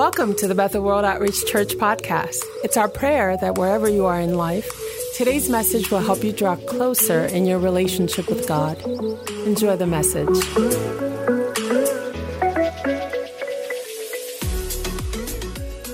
Welcome 0.00 0.34
to 0.36 0.48
the 0.48 0.54
Bethel 0.54 0.82
World 0.82 1.04
Outreach 1.04 1.44
Church 1.44 1.74
podcast. 1.74 2.42
It's 2.64 2.78
our 2.78 2.88
prayer 2.88 3.36
that 3.36 3.58
wherever 3.58 3.86
you 3.86 4.06
are 4.06 4.18
in 4.18 4.34
life, 4.34 4.66
today's 5.14 5.50
message 5.50 5.90
will 5.90 5.98
help 5.98 6.24
you 6.24 6.32
draw 6.32 6.56
closer 6.56 7.26
in 7.26 7.44
your 7.44 7.58
relationship 7.58 8.26
with 8.30 8.48
God. 8.48 8.80
Enjoy 9.44 9.76
the 9.76 9.86
message. 9.86 10.26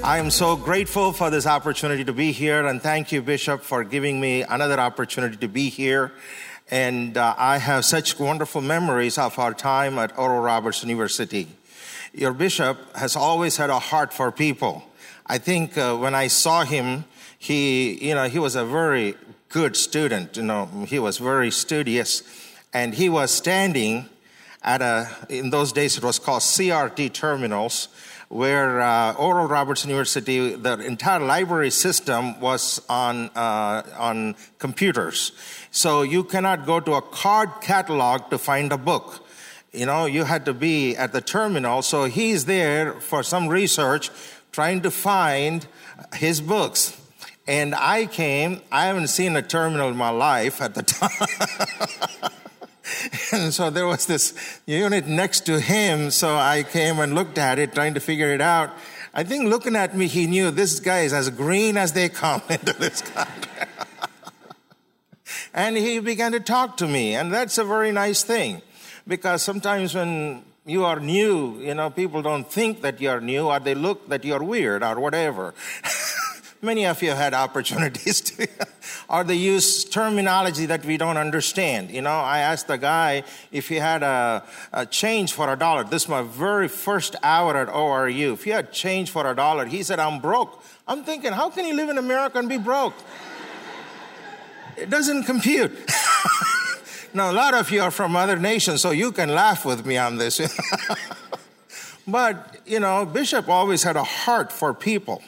I 0.04 0.18
am 0.18 0.30
so 0.30 0.54
grateful 0.54 1.12
for 1.12 1.28
this 1.28 1.44
opportunity 1.44 2.04
to 2.04 2.12
be 2.12 2.30
here, 2.30 2.64
and 2.64 2.80
thank 2.80 3.10
you, 3.10 3.22
Bishop, 3.22 3.62
for 3.62 3.82
giving 3.82 4.20
me 4.20 4.42
another 4.42 4.78
opportunity 4.78 5.36
to 5.38 5.48
be 5.48 5.68
here. 5.68 6.12
And 6.70 7.16
uh, 7.16 7.34
I 7.36 7.58
have 7.58 7.84
such 7.84 8.20
wonderful 8.20 8.60
memories 8.60 9.18
of 9.18 9.36
our 9.40 9.52
time 9.52 9.98
at 9.98 10.16
Oral 10.16 10.42
Roberts 10.42 10.84
University 10.84 11.48
your 12.16 12.32
bishop 12.32 12.78
has 12.96 13.14
always 13.14 13.58
had 13.58 13.68
a 13.68 13.78
heart 13.78 14.12
for 14.12 14.32
people. 14.32 14.82
I 15.26 15.36
think 15.38 15.76
uh, 15.76 15.96
when 15.96 16.14
I 16.14 16.28
saw 16.28 16.64
him, 16.64 17.04
he, 17.38 18.08
you 18.08 18.14
know, 18.14 18.24
he 18.24 18.38
was 18.38 18.56
a 18.56 18.64
very 18.64 19.14
good 19.50 19.76
student. 19.76 20.36
You 20.36 20.44
know, 20.44 20.66
he 20.88 20.98
was 20.98 21.18
very 21.18 21.50
studious, 21.50 22.22
and 22.72 22.94
he 22.94 23.08
was 23.10 23.30
standing 23.30 24.08
at 24.62 24.80
a. 24.80 25.08
In 25.28 25.50
those 25.50 25.72
days, 25.72 25.98
it 25.98 26.04
was 26.04 26.18
called 26.18 26.40
CRT 26.40 27.12
terminals, 27.12 27.88
where 28.28 28.80
uh, 28.80 29.12
Oral 29.14 29.46
Roberts 29.46 29.84
University, 29.84 30.54
the 30.54 30.78
entire 30.78 31.20
library 31.20 31.70
system 31.70 32.40
was 32.40 32.80
on 32.88 33.28
uh, 33.36 33.82
on 33.98 34.36
computers. 34.58 35.32
So 35.70 36.00
you 36.00 36.24
cannot 36.24 36.64
go 36.64 36.80
to 36.80 36.94
a 36.94 37.02
card 37.02 37.50
catalog 37.60 38.30
to 38.30 38.38
find 38.38 38.72
a 38.72 38.78
book 38.78 39.25
you 39.72 39.86
know, 39.86 40.06
you 40.06 40.24
had 40.24 40.44
to 40.46 40.54
be 40.54 40.96
at 40.96 41.12
the 41.12 41.20
terminal. 41.20 41.82
So 41.82 42.04
he's 42.04 42.46
there 42.46 42.94
for 43.00 43.22
some 43.22 43.48
research, 43.48 44.10
trying 44.52 44.82
to 44.82 44.90
find 44.90 45.66
his 46.14 46.40
books. 46.40 47.00
And 47.46 47.74
I 47.74 48.06
came, 48.06 48.60
I 48.72 48.86
haven't 48.86 49.08
seen 49.08 49.36
a 49.36 49.42
terminal 49.42 49.88
in 49.88 49.96
my 49.96 50.10
life 50.10 50.60
at 50.60 50.74
the 50.74 50.82
time. 52.22 52.30
and 53.32 53.54
so 53.54 53.70
there 53.70 53.86
was 53.86 54.06
this 54.06 54.34
unit 54.66 55.06
next 55.06 55.40
to 55.46 55.60
him. 55.60 56.10
So 56.10 56.36
I 56.36 56.64
came 56.64 56.98
and 56.98 57.14
looked 57.14 57.38
at 57.38 57.58
it, 57.58 57.74
trying 57.74 57.94
to 57.94 58.00
figure 58.00 58.32
it 58.32 58.40
out. 58.40 58.70
I 59.14 59.22
think 59.24 59.48
looking 59.48 59.76
at 59.76 59.96
me, 59.96 60.08
he 60.08 60.26
knew 60.26 60.50
this 60.50 60.80
guy 60.80 61.00
is 61.00 61.12
as 61.12 61.30
green 61.30 61.76
as 61.76 61.92
they 61.92 62.08
come 62.08 62.42
into 62.50 62.72
this 62.72 63.02
country. 63.02 63.52
and 65.54 65.76
he 65.76 66.00
began 66.00 66.32
to 66.32 66.40
talk 66.40 66.78
to 66.78 66.88
me, 66.88 67.14
and 67.14 67.32
that's 67.32 67.58
a 67.58 67.64
very 67.64 67.92
nice 67.92 68.22
thing 68.24 68.62
because 69.06 69.42
sometimes 69.42 69.94
when 69.94 70.42
you 70.64 70.84
are 70.84 70.98
new, 70.98 71.60
you 71.60 71.74
know, 71.74 71.90
people 71.90 72.22
don't 72.22 72.50
think 72.50 72.82
that 72.82 73.00
you're 73.00 73.20
new 73.20 73.46
or 73.46 73.60
they 73.60 73.74
look 73.74 74.08
that 74.08 74.24
you're 74.24 74.42
weird 74.42 74.82
or 74.82 74.98
whatever. 74.98 75.54
Many 76.62 76.86
of 76.86 77.00
you 77.02 77.12
had 77.12 77.34
opportunities 77.34 78.20
to, 78.22 78.48
or 79.08 79.22
they 79.22 79.34
use 79.34 79.84
terminology 79.84 80.66
that 80.66 80.84
we 80.84 80.96
don't 80.96 81.18
understand. 81.18 81.90
You 81.90 82.02
know, 82.02 82.10
I 82.10 82.38
asked 82.38 82.66
the 82.66 82.78
guy 82.78 83.22
if 83.52 83.68
he 83.68 83.76
had 83.76 84.02
a, 84.02 84.42
a 84.72 84.86
change 84.86 85.32
for 85.32 85.52
a 85.52 85.56
dollar. 85.56 85.84
This 85.84 86.04
is 86.04 86.08
my 86.08 86.22
very 86.22 86.66
first 86.66 87.14
hour 87.22 87.56
at 87.56 87.68
ORU. 87.68 88.32
If 88.32 88.44
he 88.44 88.50
had 88.50 88.72
change 88.72 89.10
for 89.10 89.30
a 89.30 89.36
dollar, 89.36 89.66
he 89.66 89.82
said, 89.82 90.00
I'm 90.00 90.18
broke. 90.18 90.62
I'm 90.88 91.04
thinking, 91.04 91.32
how 91.32 91.50
can 91.50 91.66
you 91.66 91.74
live 91.74 91.90
in 91.90 91.98
America 91.98 92.38
and 92.38 92.48
be 92.48 92.58
broke? 92.58 92.94
It 94.78 94.90
doesn't 94.90 95.24
compute. 95.24 95.72
Now, 97.16 97.30
a 97.30 97.32
lot 97.32 97.54
of 97.54 97.70
you 97.70 97.80
are 97.80 97.90
from 97.90 98.14
other 98.14 98.36
nations, 98.36 98.82
so 98.82 98.90
you 98.90 99.10
can 99.10 99.30
laugh 99.30 99.64
with 99.64 99.86
me 99.86 99.96
on 99.96 100.18
this. 100.18 100.38
but, 102.06 102.58
you 102.66 102.78
know, 102.78 103.06
Bishop 103.06 103.48
always 103.48 103.82
had 103.82 103.96
a 103.96 104.04
heart 104.04 104.52
for 104.52 104.74
people. 104.74 105.22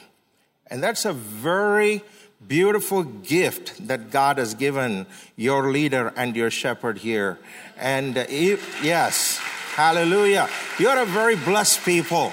And 0.67 0.83
that's 0.83 1.05
a 1.05 1.13
very 1.13 2.03
beautiful 2.47 3.01
gift 3.01 3.87
that 3.87 4.11
God 4.11 4.37
has 4.37 4.53
given 4.53 5.07
your 5.35 5.71
leader 5.71 6.13
and 6.15 6.35
your 6.35 6.51
shepherd 6.51 6.99
here. 6.99 7.39
And 7.75 8.19
uh, 8.19 8.25
yes, 8.29 9.39
hallelujah. 9.73 10.47
You're 10.77 10.99
a 10.99 11.07
very 11.07 11.37
blessed 11.37 11.83
people. 11.83 12.31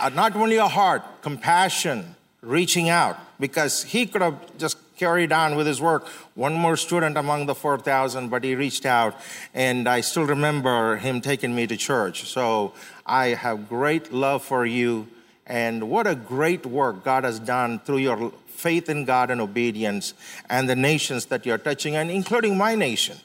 Uh, 0.00 0.08
not 0.08 0.34
only 0.34 0.56
a 0.56 0.66
heart, 0.66 1.04
compassion, 1.22 2.16
reaching 2.40 2.88
out, 2.88 3.16
because 3.38 3.84
he 3.84 4.06
could 4.06 4.22
have 4.22 4.58
just 4.58 4.76
carried 4.96 5.32
on 5.32 5.56
with 5.56 5.66
his 5.66 5.80
work. 5.80 6.06
One 6.34 6.54
more 6.54 6.76
student 6.76 7.16
among 7.16 7.46
the 7.46 7.54
4,000, 7.54 8.28
but 8.28 8.44
he 8.44 8.54
reached 8.54 8.86
out, 8.86 9.14
and 9.52 9.88
I 9.88 10.00
still 10.00 10.24
remember 10.24 10.96
him 10.96 11.20
taking 11.20 11.54
me 11.54 11.66
to 11.66 11.76
church. 11.76 12.24
So 12.24 12.72
I 13.04 13.28
have 13.28 13.68
great 13.68 14.12
love 14.12 14.44
for 14.44 14.64
you, 14.64 15.08
and 15.46 15.90
what 15.90 16.06
a 16.06 16.14
great 16.14 16.64
work 16.64 17.04
God 17.04 17.24
has 17.24 17.38
done 17.38 17.80
through 17.80 17.98
your 17.98 18.32
faith 18.46 18.88
in 18.88 19.04
God 19.04 19.30
and 19.30 19.40
obedience, 19.40 20.14
and 20.48 20.68
the 20.68 20.76
nations 20.76 21.26
that 21.26 21.44
you're 21.44 21.58
touching, 21.58 21.96
and 21.96 22.10
including 22.10 22.56
my 22.56 22.74
nation. 22.74 23.16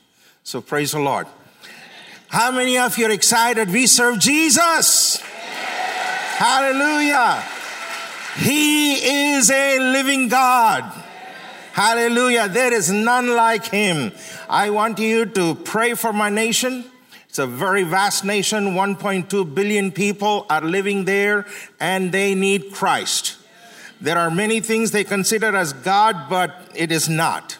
So 0.44 0.62
praise 0.62 0.92
the 0.92 1.00
Lord. 1.00 1.28
How 2.30 2.52
many 2.52 2.78
of 2.78 2.98
you 2.98 3.08
are 3.08 3.12
excited? 3.12 3.70
We 3.70 3.88
serve 3.88 4.20
Jesus. 4.20 5.18
Hallelujah. 6.38 7.44
He 8.38 9.36
is 9.36 9.50
a 9.50 9.80
living 9.80 10.28
God. 10.28 11.06
Hallelujah. 11.80 12.50
There 12.50 12.74
is 12.74 12.92
none 12.92 13.38
like 13.38 13.68
him. 13.68 14.12
I 14.50 14.70
want 14.70 15.00
you 15.00 15.26
to 15.26 15.56
pray 15.56 15.94
for 15.94 16.12
my 16.12 16.30
nation. 16.30 16.84
It's 17.30 17.40
a 17.40 17.48
very 17.48 17.84
vast 17.84 18.26
nation. 18.26 18.74
1.2 18.74 19.56
billion 19.56 19.94
people 19.94 20.46
are 20.50 20.60
living 20.60 21.06
there 21.06 21.46
and 21.80 22.12
they 22.12 22.36
need 22.36 22.74
Christ. 22.74 23.38
There 24.02 24.18
are 24.18 24.30
many 24.30 24.60
things 24.60 24.92
they 24.92 25.06
consider 25.06 25.56
as 25.56 25.72
God, 25.72 26.28
but 26.30 26.70
it 26.76 26.92
is 26.92 27.08
not. 27.08 27.58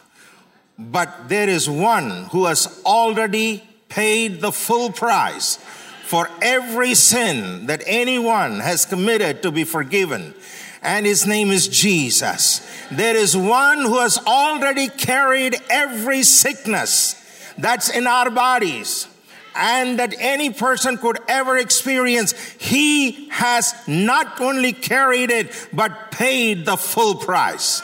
But 0.78 1.30
there 1.30 1.48
is 1.48 1.70
one 1.70 2.26
who 2.26 2.44
has 2.44 2.82
already 2.84 3.66
paid 3.88 4.42
the 4.42 4.52
full 4.52 4.92
price 4.92 5.56
for 6.04 6.28
every 6.42 6.92
sin 6.92 7.64
that 7.68 7.82
anyone 7.86 8.60
has 8.60 8.84
committed 8.84 9.42
to 9.44 9.50
be 9.50 9.64
forgiven 9.64 10.34
and 10.82 11.04
his 11.04 11.26
name 11.26 11.50
is 11.50 11.68
Jesus. 11.68 12.66
There 12.90 13.16
is 13.16 13.36
one 13.36 13.80
who 13.80 13.98
has 13.98 14.18
already 14.26 14.88
carried 14.88 15.56
every 15.68 16.22
sickness 16.22 17.16
that's 17.58 17.90
in 17.90 18.06
our 18.06 18.30
bodies 18.30 19.06
and 19.54 19.98
that 19.98 20.14
any 20.18 20.50
person 20.50 20.96
could 20.96 21.18
ever 21.28 21.56
experience. 21.56 22.32
He 22.58 23.28
has 23.30 23.74
not 23.86 24.40
only 24.40 24.72
carried 24.72 25.30
it, 25.30 25.68
but 25.72 26.10
paid 26.10 26.64
the 26.64 26.76
full 26.76 27.16
price. 27.16 27.82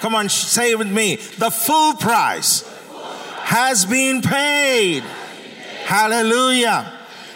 Come 0.00 0.14
on, 0.14 0.28
say 0.28 0.72
it 0.72 0.78
with 0.78 0.90
me. 0.90 1.16
The 1.16 1.50
full 1.50 1.94
price 1.94 2.62
has 3.42 3.86
been 3.86 4.20
paid. 4.22 5.02
Hallelujah. 5.84 6.92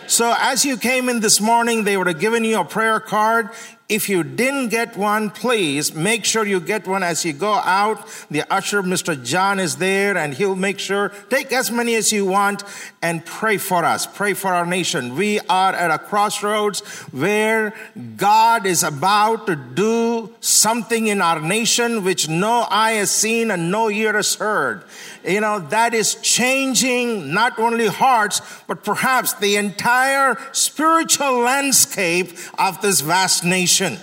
So 0.07 0.35
as 0.37 0.65
you 0.65 0.77
came 0.77 1.09
in 1.09 1.21
this 1.21 1.41
morning, 1.41 1.85
they 1.85 1.97
would 1.97 2.07
have 2.07 2.21
given 2.21 2.45
you 2.45 2.61
a 2.61 2.65
prayer 2.65 3.01
card. 3.01 3.51
If 3.89 4.11
you 4.11 4.23
didn't 4.23 4.69
get 4.69 4.99
one, 4.99 5.31
please 5.31 5.95
make 5.95 6.27
sure 6.27 6.45
you 6.45 6.61
get 6.61 6.87
one 6.87 7.03
as 7.03 7.25
you 7.25 7.33
go 7.33 7.55
out. 7.55 8.07
The 8.31 8.45
usher, 8.53 8.83
Mr. 8.83 9.17
John, 9.25 9.59
is 9.59 9.77
there 9.77 10.15
and 10.15 10.35
he'll 10.35 10.57
make 10.57 10.79
sure, 10.79 11.09
take 11.31 11.53
as 11.53 11.71
many 11.71 11.95
as 11.95 12.13
you 12.13 12.27
want 12.27 12.65
and 13.01 13.25
pray 13.25 13.57
for 13.57 13.87
us. 13.87 14.07
Pray 14.07 14.35
for 14.35 14.53
our 14.53 14.67
nation. 14.67 15.17
We 15.17 15.41
are 15.49 15.73
at 15.73 15.91
a 15.91 15.99
crossroads 15.99 16.81
where 17.13 17.73
God 18.19 18.67
is 18.67 18.83
about 18.83 19.47
to 19.47 19.57
do 19.57 20.35
something 20.41 21.07
in 21.07 21.23
our 21.23 21.41
nation 21.41 22.05
which 22.05 22.29
no 22.29 22.67
eye 22.69 22.93
has 22.93 23.11
seen 23.11 23.51
and 23.51 23.71
no 23.71 23.89
ear 23.89 24.13
has 24.13 24.35
heard. 24.35 24.85
You 25.29 25.43
know, 25.43 25.59
that 25.59 25.93
is 25.93 26.15
changing 26.15 27.35
not 27.35 27.59
only 27.59 27.87
hearts, 27.87 28.41
but 28.67 28.83
perhaps 28.83 29.35
the 29.35 29.57
entire 29.57 30.39
spiritual 30.53 31.41
landscape 31.41 32.33
of 32.59 32.81
this 32.81 33.03
vast 33.03 33.45
nation. 33.45 33.99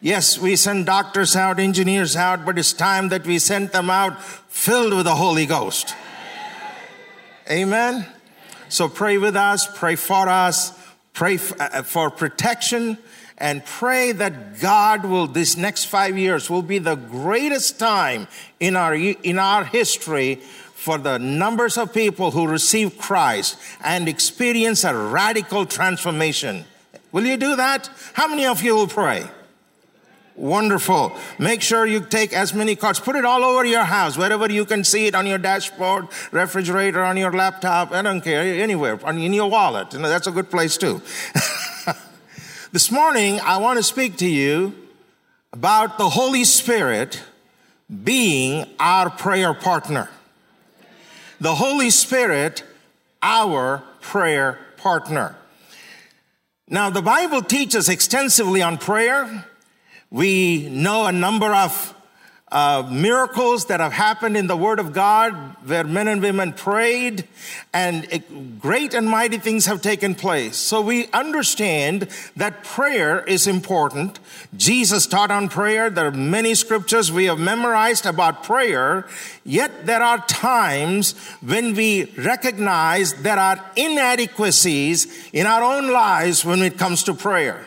Yes, 0.00 0.40
we 0.40 0.56
send 0.56 0.86
doctors 0.86 1.36
out, 1.36 1.60
engineers 1.60 2.16
out, 2.16 2.44
but 2.44 2.58
it's 2.58 2.72
time 2.72 3.08
that 3.10 3.24
we 3.24 3.38
send 3.38 3.70
them 3.70 3.88
out 3.88 4.20
filled 4.48 4.92
with 4.94 5.04
the 5.04 5.14
Holy 5.14 5.46
Ghost. 5.46 5.94
Amen. 7.48 8.04
So 8.68 8.88
pray 8.88 9.18
with 9.18 9.36
us, 9.36 9.68
pray 9.78 9.94
for 9.94 10.28
us, 10.28 10.72
pray 11.12 11.38
uh, 11.60 11.82
for 11.82 12.10
protection, 12.10 12.98
and 13.42 13.64
pray 13.64 14.12
that 14.12 14.60
God 14.60 15.04
will, 15.04 15.26
this 15.26 15.56
next 15.56 15.86
five 15.86 16.16
years 16.16 16.48
will 16.48 16.62
be 16.62 16.78
the 16.78 16.94
greatest 16.94 17.76
time 17.76 18.28
in 18.60 18.76
our, 18.76 18.94
in 18.94 19.36
our 19.40 19.64
history 19.64 20.36
for 20.36 20.96
the 20.96 21.18
numbers 21.18 21.76
of 21.76 21.92
people 21.92 22.30
who 22.30 22.46
receive 22.46 22.96
Christ 22.96 23.58
and 23.82 24.08
experience 24.08 24.84
a 24.84 24.94
radical 24.94 25.66
transformation. 25.66 26.64
Will 27.10 27.26
you 27.26 27.36
do 27.36 27.56
that? 27.56 27.90
How 28.12 28.28
many 28.28 28.46
of 28.46 28.62
you 28.62 28.76
will 28.76 28.86
pray? 28.86 29.26
Wonderful. 30.36 31.12
Make 31.40 31.62
sure 31.62 31.84
you 31.84 32.00
take 32.00 32.32
as 32.32 32.54
many 32.54 32.76
cards. 32.76 33.00
Put 33.00 33.16
it 33.16 33.24
all 33.24 33.44
over 33.44 33.64
your 33.64 33.84
house, 33.84 34.16
wherever 34.16 34.50
you 34.50 34.64
can 34.64 34.84
see 34.84 35.08
it 35.08 35.16
on 35.16 35.26
your 35.26 35.38
dashboard, 35.38 36.06
refrigerator, 36.30 37.02
on 37.02 37.16
your 37.16 37.32
laptop. 37.32 37.90
I 37.90 38.02
don't 38.02 38.20
care, 38.20 38.40
anywhere, 38.40 39.00
in 39.08 39.32
your 39.32 39.50
wallet. 39.50 39.92
You 39.92 39.98
know, 39.98 40.08
that's 40.08 40.28
a 40.28 40.32
good 40.32 40.48
place 40.48 40.76
too. 40.76 41.02
This 42.72 42.90
morning, 42.90 43.38
I 43.40 43.58
want 43.58 43.76
to 43.76 43.82
speak 43.82 44.16
to 44.16 44.26
you 44.26 44.74
about 45.52 45.98
the 45.98 46.08
Holy 46.08 46.42
Spirit 46.44 47.22
being 48.02 48.64
our 48.80 49.10
prayer 49.10 49.52
partner. 49.52 50.08
The 51.38 51.54
Holy 51.54 51.90
Spirit, 51.90 52.64
our 53.22 53.82
prayer 54.00 54.58
partner. 54.78 55.36
Now, 56.66 56.88
the 56.88 57.02
Bible 57.02 57.42
teaches 57.42 57.90
extensively 57.90 58.62
on 58.62 58.78
prayer. 58.78 59.44
We 60.10 60.70
know 60.70 61.04
a 61.04 61.12
number 61.12 61.52
of 61.52 61.94
uh, 62.52 62.86
miracles 62.90 63.64
that 63.66 63.80
have 63.80 63.94
happened 63.94 64.36
in 64.36 64.46
the 64.46 64.56
Word 64.56 64.78
of 64.78 64.92
God 64.92 65.32
where 65.66 65.84
men 65.84 66.06
and 66.06 66.20
women 66.20 66.52
prayed 66.52 67.26
and 67.72 68.04
it, 68.12 68.60
great 68.60 68.92
and 68.92 69.08
mighty 69.08 69.38
things 69.38 69.64
have 69.64 69.80
taken 69.80 70.14
place. 70.14 70.56
So 70.58 70.82
we 70.82 71.06
understand 71.12 72.08
that 72.36 72.62
prayer 72.62 73.24
is 73.24 73.46
important. 73.46 74.20
Jesus 74.54 75.06
taught 75.06 75.30
on 75.30 75.48
prayer. 75.48 75.88
There 75.88 76.06
are 76.08 76.10
many 76.10 76.54
scriptures 76.54 77.10
we 77.10 77.24
have 77.24 77.38
memorized 77.38 78.04
about 78.04 78.44
prayer. 78.44 79.06
Yet 79.44 79.86
there 79.86 80.02
are 80.02 80.18
times 80.26 81.14
when 81.40 81.74
we 81.74 82.12
recognize 82.18 83.14
there 83.14 83.38
are 83.38 83.64
inadequacies 83.76 85.30
in 85.32 85.46
our 85.46 85.62
own 85.62 85.90
lives 85.90 86.44
when 86.44 86.60
it 86.60 86.76
comes 86.76 87.02
to 87.04 87.14
prayer. 87.14 87.66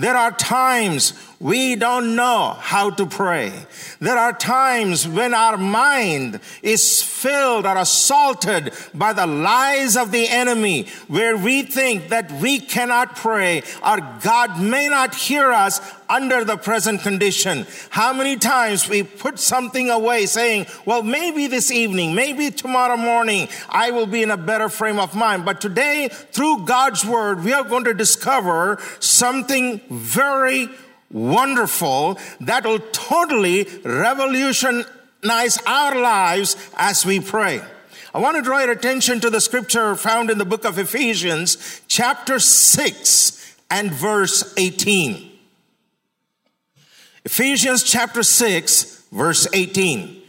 There 0.00 0.16
are 0.16 0.32
times 0.32 1.12
we 1.40 1.76
don't 1.76 2.16
know 2.16 2.56
how 2.58 2.88
to 2.90 3.04
pray. 3.04 3.52
There 3.98 4.16
are 4.16 4.32
times 4.32 5.06
when 5.06 5.34
our 5.34 5.58
mind 5.58 6.40
is 6.62 7.02
filled 7.02 7.66
or 7.66 7.76
assaulted 7.76 8.72
by 8.94 9.12
the 9.14 9.26
lies 9.26 9.96
of 9.96 10.10
the 10.10 10.26
enemy 10.28 10.86
where 11.08 11.36
we 11.36 11.62
think 11.62 12.08
that 12.08 12.32
we 12.32 12.60
cannot 12.60 13.16
pray 13.16 13.62
or 13.84 14.00
God 14.22 14.60
may 14.60 14.88
not 14.88 15.14
hear 15.14 15.50
us 15.50 15.80
under 16.10 16.44
the 16.44 16.56
present 16.56 17.02
condition. 17.02 17.66
How 17.88 18.12
many 18.12 18.36
times 18.36 18.88
we 18.88 19.04
put 19.04 19.38
something 19.38 19.88
away 19.88 20.26
saying, 20.26 20.66
well, 20.84 21.02
maybe 21.02 21.46
this 21.46 21.70
evening, 21.70 22.14
maybe 22.14 22.50
tomorrow 22.50 22.96
morning, 22.96 23.48
I 23.68 23.92
will 23.92 24.06
be 24.06 24.22
in 24.22 24.30
a 24.30 24.36
better 24.36 24.68
frame 24.68 24.98
of 24.98 25.14
mind. 25.14 25.44
But 25.44 25.60
today, 25.60 26.08
through 26.08 26.66
God's 26.66 27.04
word, 27.04 27.44
we 27.44 27.52
are 27.52 27.62
going 27.62 27.84
to 27.84 27.94
discover 27.94 28.78
something 28.98 29.80
very 29.90 30.68
wonderful 31.10 32.18
that 32.40 32.64
will 32.64 32.78
totally 32.78 33.66
revolutionize 33.84 35.58
our 35.66 36.00
lives 36.00 36.56
as 36.76 37.04
we 37.04 37.20
pray. 37.20 37.60
I 38.14 38.18
want 38.18 38.36
to 38.36 38.42
draw 38.42 38.58
your 38.58 38.72
attention 38.72 39.20
to 39.20 39.30
the 39.30 39.40
scripture 39.40 39.94
found 39.94 40.30
in 40.30 40.38
the 40.38 40.44
book 40.44 40.64
of 40.64 40.78
Ephesians, 40.78 41.82
chapter 41.86 42.38
6 42.38 43.56
and 43.70 43.92
verse 43.92 44.54
18. 44.56 45.30
Ephesians 47.24 47.82
chapter 47.82 48.22
6, 48.22 49.04
verse 49.12 49.46
18. 49.52 50.22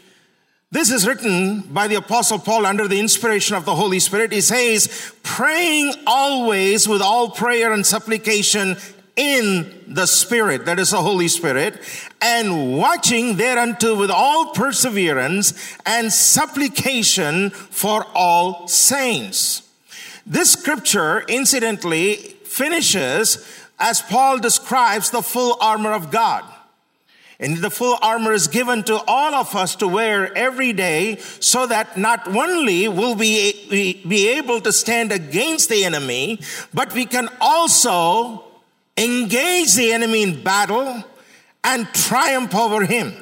This 0.72 0.92
is 0.92 1.08
written 1.08 1.62
by 1.62 1.88
the 1.88 1.96
apostle 1.96 2.40
Paul 2.40 2.66
under 2.66 2.88
the 2.88 3.00
inspiration 3.00 3.56
of 3.56 3.66
the 3.66 3.76
Holy 3.76 4.00
Spirit. 4.00 4.32
He 4.32 4.42
says, 4.42 5.14
praying 5.24 5.94
always 6.06 6.88
with 6.88 7.02
all 7.02 7.32
prayer 7.32 7.74
and 7.74 7.86
supplication 7.86 8.78
in 9.22 9.84
the 9.88 10.08
Spirit, 10.08 10.66
that 10.66 10.80
is 10.80 10.90
the 10.90 10.98
Holy 10.98 11.28
Spirit, 11.28 11.80
and 12.20 12.76
watching 12.76 13.38
thereunto 13.38 13.96
with 13.96 14.10
all 14.10 14.48
perseverance 14.48 15.78
and 15.86 16.12
supplication 16.12 17.52
for 17.52 18.04
all 18.16 18.68
saints. 18.68 19.62
This 20.26 20.54
scripture, 20.54 21.24
incidentally, 21.28 22.16
finishes 22.16 23.48
as 23.80 24.02
Paul 24.02 24.40
describes 24.40 25.12
the 25.12 25.22
full 25.22 25.56
armor 25.62 25.94
of 25.94 26.10
God. 26.10 26.44
And 27.40 27.58
the 27.58 27.70
full 27.70 28.00
armor 28.02 28.34
is 28.34 28.48
given 28.48 28.84
to 28.86 29.04
all 29.08 29.36
of 29.36 29.56
us 29.56 29.76
to 29.78 29.88
wear 29.88 30.36
every 30.36 30.74
day 30.74 31.18
so 31.40 31.68
that 31.68 31.96
not 31.96 32.28
only 32.28 32.88
will 32.88 33.14
we 33.14 34.02
be 34.08 34.30
able 34.30 34.62
to 34.62 34.72
stand 34.72 35.12
against 35.12 35.70
the 35.70 35.86
enemy, 35.86 36.40
but 36.74 36.94
we 36.94 37.06
can 37.06 37.30
also 37.40 38.46
engage 39.02 39.74
the 39.74 39.92
enemy 39.92 40.24
in 40.24 40.44
battle 40.44 41.04
and 41.64 41.88
triumph 41.94 42.54
over 42.56 42.86
him. 42.86 43.14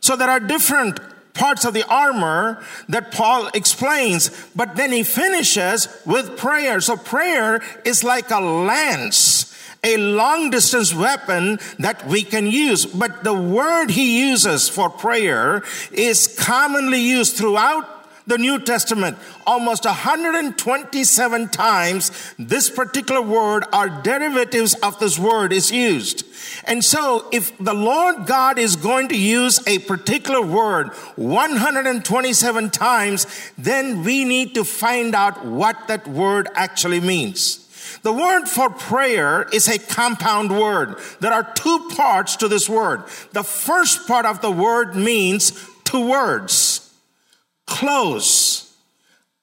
So 0.00 0.16
there 0.16 0.30
are 0.30 0.40
different 0.40 1.00
parts 1.34 1.64
of 1.64 1.74
the 1.74 1.86
armor 1.86 2.62
that 2.88 3.12
Paul 3.12 3.48
explains, 3.52 4.30
but 4.56 4.76
then 4.76 4.90
he 4.90 5.02
finishes 5.02 5.88
with 6.06 6.36
prayer. 6.36 6.80
So 6.80 6.96
prayer 6.96 7.62
is 7.84 8.02
like 8.02 8.30
a 8.30 8.40
lance, 8.40 9.54
a 9.84 9.96
long 9.98 10.50
distance 10.50 10.94
weapon 10.94 11.58
that 11.78 12.06
we 12.06 12.22
can 12.22 12.46
use. 12.46 12.86
But 12.86 13.22
the 13.22 13.34
word 13.34 13.90
he 13.90 14.28
uses 14.28 14.68
for 14.68 14.88
prayer 14.88 15.62
is 15.92 16.36
commonly 16.38 17.00
used 17.00 17.36
throughout 17.36 17.95
the 18.26 18.38
New 18.38 18.58
Testament, 18.58 19.16
almost 19.46 19.84
127 19.84 21.48
times 21.48 22.34
this 22.38 22.68
particular 22.68 23.22
word 23.22 23.64
or 23.72 23.88
derivatives 23.88 24.74
of 24.74 24.98
this 24.98 25.18
word 25.18 25.52
is 25.52 25.70
used. 25.70 26.24
And 26.64 26.84
so 26.84 27.28
if 27.32 27.56
the 27.58 27.74
Lord 27.74 28.26
God 28.26 28.58
is 28.58 28.76
going 28.76 29.08
to 29.08 29.18
use 29.18 29.66
a 29.66 29.78
particular 29.78 30.42
word 30.42 30.88
127 31.16 32.70
times, 32.70 33.26
then 33.56 34.02
we 34.02 34.24
need 34.24 34.54
to 34.54 34.64
find 34.64 35.14
out 35.14 35.44
what 35.44 35.88
that 35.88 36.08
word 36.08 36.48
actually 36.54 37.00
means. 37.00 37.62
The 38.02 38.12
word 38.12 38.46
for 38.46 38.70
prayer 38.70 39.48
is 39.52 39.68
a 39.68 39.78
compound 39.78 40.56
word. 40.56 40.96
There 41.20 41.32
are 41.32 41.52
two 41.54 41.90
parts 41.96 42.36
to 42.36 42.48
this 42.48 42.68
word. 42.68 43.04
The 43.32 43.44
first 43.44 44.06
part 44.06 44.26
of 44.26 44.40
the 44.40 44.50
word 44.50 44.96
means 44.96 45.52
two 45.84 46.08
words 46.08 46.75
close, 47.66 48.74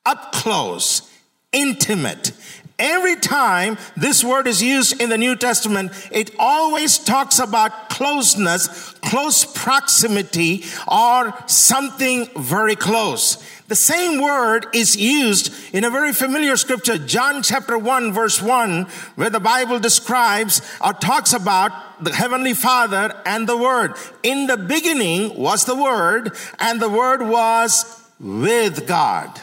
up 0.06 0.32
close, 0.32 1.10
intimate. 1.52 2.32
Every 2.80 3.16
time 3.16 3.78
this 3.96 4.24
word 4.24 4.48
is 4.48 4.62
used 4.62 5.00
in 5.00 5.10
the 5.10 5.18
New 5.18 5.36
Testament, 5.36 5.92
it 6.12 6.32
always 6.40 6.98
talks 6.98 7.38
about 7.38 7.90
closeness, 7.90 8.94
close 9.04 9.46
proximity, 9.46 10.66
or 10.88 11.34
something 11.46 12.28
very 12.36 12.76
close. 12.76 13.38
The 13.68 13.76
same 13.76 14.22
word 14.22 14.68
is 14.74 14.98
used 14.98 15.54
in 15.74 15.84
a 15.84 15.90
very 15.90 16.14
familiar 16.14 16.58
scripture, 16.58 16.98
John 16.98 17.44
chapter 17.44 17.78
1 17.78 18.12
verse 18.12 18.42
1, 18.42 18.84
where 19.16 19.30
the 19.30 19.40
Bible 19.40 19.80
describes 19.80 20.62
or 20.84 20.94
talks 20.94 21.32
about 21.32 22.04
the 22.04 22.14
Heavenly 22.14 22.54
Father 22.54 23.16
and 23.26 23.48
the 23.48 23.56
Word. 23.56 23.94
In 24.24 24.48
the 24.48 24.58
beginning 24.58 25.38
was 25.38 25.66
the 25.66 25.76
Word, 25.76 26.36
and 26.60 26.82
the 26.82 26.90
Word 26.90 27.22
was 27.22 28.03
with 28.24 28.88
God. 28.88 29.40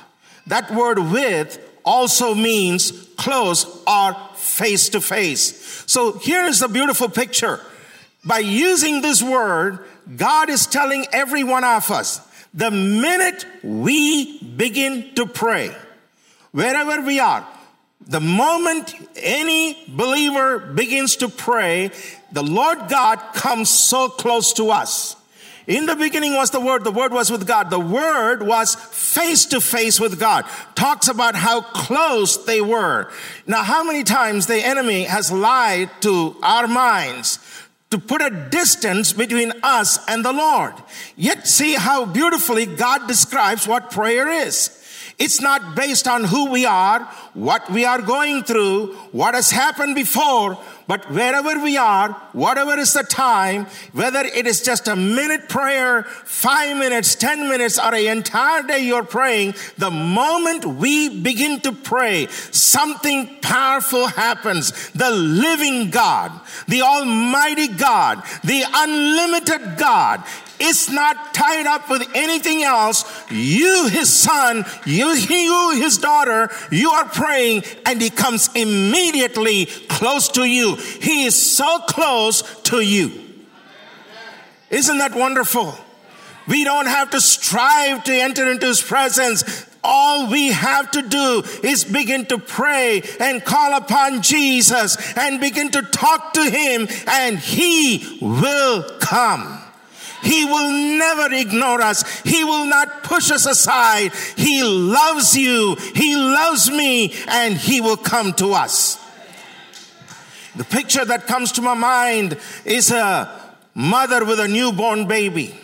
That 0.46 0.70
word 0.72 0.98
with 0.98 1.58
also 1.84 2.34
means 2.34 2.90
close 3.16 3.64
or 3.86 4.16
face 4.34 4.88
to 4.88 5.00
face. 5.00 5.84
So 5.86 6.18
here 6.18 6.44
is 6.46 6.60
the 6.60 6.68
beautiful 6.68 7.08
picture. 7.08 7.60
By 8.24 8.38
using 8.38 9.00
this 9.02 9.22
word, 9.22 9.78
God 10.16 10.50
is 10.50 10.66
telling 10.66 11.06
every 11.12 11.44
one 11.44 11.62
of 11.62 11.90
us 11.90 12.20
the 12.52 12.70
minute 12.70 13.46
we 13.62 14.42
begin 14.42 15.14
to 15.14 15.26
pray, 15.26 15.74
wherever 16.50 17.00
we 17.02 17.20
are, 17.20 17.46
the 18.06 18.20
moment 18.20 18.94
any 19.16 19.76
believer 19.88 20.58
begins 20.58 21.16
to 21.16 21.28
pray, 21.28 21.92
the 22.32 22.42
Lord 22.42 22.88
God 22.88 23.20
comes 23.34 23.70
so 23.70 24.08
close 24.08 24.52
to 24.54 24.70
us. 24.70 25.14
In 25.66 25.86
the 25.86 25.96
beginning 25.96 26.34
was 26.34 26.50
the 26.50 26.60
Word. 26.60 26.84
The 26.84 26.90
Word 26.90 27.12
was 27.12 27.30
with 27.30 27.46
God. 27.46 27.70
The 27.70 27.78
Word 27.78 28.42
was 28.42 28.74
face 28.74 29.46
to 29.46 29.60
face 29.60 30.00
with 30.00 30.18
God. 30.18 30.44
Talks 30.74 31.08
about 31.08 31.34
how 31.34 31.60
close 31.60 32.36
they 32.44 32.60
were. 32.60 33.10
Now, 33.46 33.62
how 33.62 33.84
many 33.84 34.04
times 34.04 34.46
the 34.46 34.64
enemy 34.64 35.04
has 35.04 35.30
lied 35.30 35.90
to 36.02 36.36
our 36.42 36.66
minds 36.66 37.38
to 37.90 37.98
put 37.98 38.22
a 38.22 38.30
distance 38.30 39.12
between 39.12 39.52
us 39.62 39.98
and 40.08 40.24
the 40.24 40.32
Lord. 40.32 40.74
Yet 41.16 41.46
see 41.46 41.74
how 41.74 42.04
beautifully 42.04 42.66
God 42.66 43.08
describes 43.08 43.66
what 43.66 43.90
prayer 43.90 44.28
is. 44.28 44.76
It's 45.20 45.38
not 45.38 45.76
based 45.76 46.08
on 46.08 46.24
who 46.24 46.50
we 46.50 46.64
are, 46.64 47.00
what 47.34 47.70
we 47.70 47.84
are 47.84 48.00
going 48.00 48.42
through, 48.42 48.94
what 49.12 49.34
has 49.34 49.50
happened 49.50 49.94
before, 49.94 50.58
but 50.88 51.10
wherever 51.10 51.62
we 51.62 51.76
are, 51.76 52.12
whatever 52.32 52.78
is 52.78 52.94
the 52.94 53.02
time, 53.02 53.66
whether 53.92 54.20
it 54.20 54.46
is 54.46 54.62
just 54.62 54.88
a 54.88 54.96
minute 54.96 55.50
prayer, 55.50 56.04
five 56.24 56.74
minutes, 56.74 57.14
ten 57.16 57.50
minutes, 57.50 57.78
or 57.78 57.94
an 57.94 58.16
entire 58.16 58.62
day 58.62 58.80
you're 58.80 59.04
praying, 59.04 59.54
the 59.76 59.90
moment 59.90 60.64
we 60.64 61.20
begin 61.20 61.60
to 61.60 61.72
pray, 61.72 62.26
something 62.50 63.28
powerful 63.42 64.06
happens. 64.06 64.90
The 64.92 65.10
living 65.10 65.90
God, 65.90 66.32
the 66.66 66.80
Almighty 66.80 67.68
God, 67.68 68.22
the 68.42 68.64
unlimited 68.72 69.76
God 69.76 70.24
is 70.60 70.90
not 70.90 71.34
tied 71.34 71.66
up 71.66 71.88
with 71.88 72.06
anything 72.14 72.62
else. 72.62 73.04
You, 73.30 73.88
his 73.88 74.12
son, 74.12 74.64
you, 74.84 75.08
you, 75.14 75.72
his 75.80 75.98
daughter, 75.98 76.50
you 76.70 76.90
are 76.90 77.06
praying 77.06 77.64
and 77.86 78.00
he 78.00 78.10
comes 78.10 78.50
immediately 78.54 79.66
close 79.88 80.28
to 80.30 80.44
you. 80.44 80.76
He 80.76 81.24
is 81.24 81.34
so 81.34 81.80
close 81.80 82.42
to 82.64 82.80
you. 82.80 83.12
Isn't 84.70 84.98
that 84.98 85.14
wonderful? 85.14 85.74
We 86.46 86.64
don't 86.64 86.86
have 86.86 87.10
to 87.10 87.20
strive 87.20 88.04
to 88.04 88.12
enter 88.12 88.50
into 88.50 88.66
his 88.66 88.82
presence. 88.82 89.66
All 89.82 90.30
we 90.30 90.48
have 90.48 90.90
to 90.92 91.02
do 91.02 91.42
is 91.62 91.84
begin 91.84 92.26
to 92.26 92.38
pray 92.38 93.02
and 93.18 93.44
call 93.44 93.74
upon 93.76 94.22
Jesus 94.22 94.96
and 95.16 95.40
begin 95.40 95.70
to 95.70 95.82
talk 95.82 96.34
to 96.34 96.50
him 96.50 96.86
and 97.06 97.38
he 97.38 98.18
will 98.20 98.82
come. 99.00 99.59
He 100.22 100.44
will 100.44 100.70
never 100.98 101.32
ignore 101.34 101.80
us. 101.80 102.20
He 102.20 102.44
will 102.44 102.66
not 102.66 103.02
push 103.02 103.30
us 103.30 103.46
aside. 103.46 104.12
He 104.36 104.62
loves 104.62 105.36
you. 105.36 105.76
He 105.94 106.16
loves 106.16 106.70
me 106.70 107.14
and 107.28 107.54
he 107.56 107.80
will 107.80 107.96
come 107.96 108.32
to 108.34 108.52
us. 108.52 108.98
The 110.56 110.64
picture 110.64 111.04
that 111.04 111.26
comes 111.26 111.52
to 111.52 111.62
my 111.62 111.74
mind 111.74 112.36
is 112.64 112.90
a 112.90 113.30
mother 113.74 114.24
with 114.24 114.40
a 114.40 114.48
newborn 114.48 115.06
baby. 115.06 115.54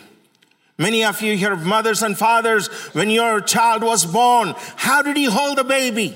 Many 0.77 1.03
of 1.03 1.21
you 1.21 1.35
here, 1.35 1.55
mothers 1.55 2.03
and 2.03 2.17
fathers, 2.17 2.67
when 2.93 3.09
your 3.09 3.41
child 3.41 3.83
was 3.83 4.05
born, 4.05 4.53
how 4.75 5.01
did 5.01 5.17
you 5.17 5.31
hold 5.31 5.57
the 5.57 5.63
baby? 5.63 6.15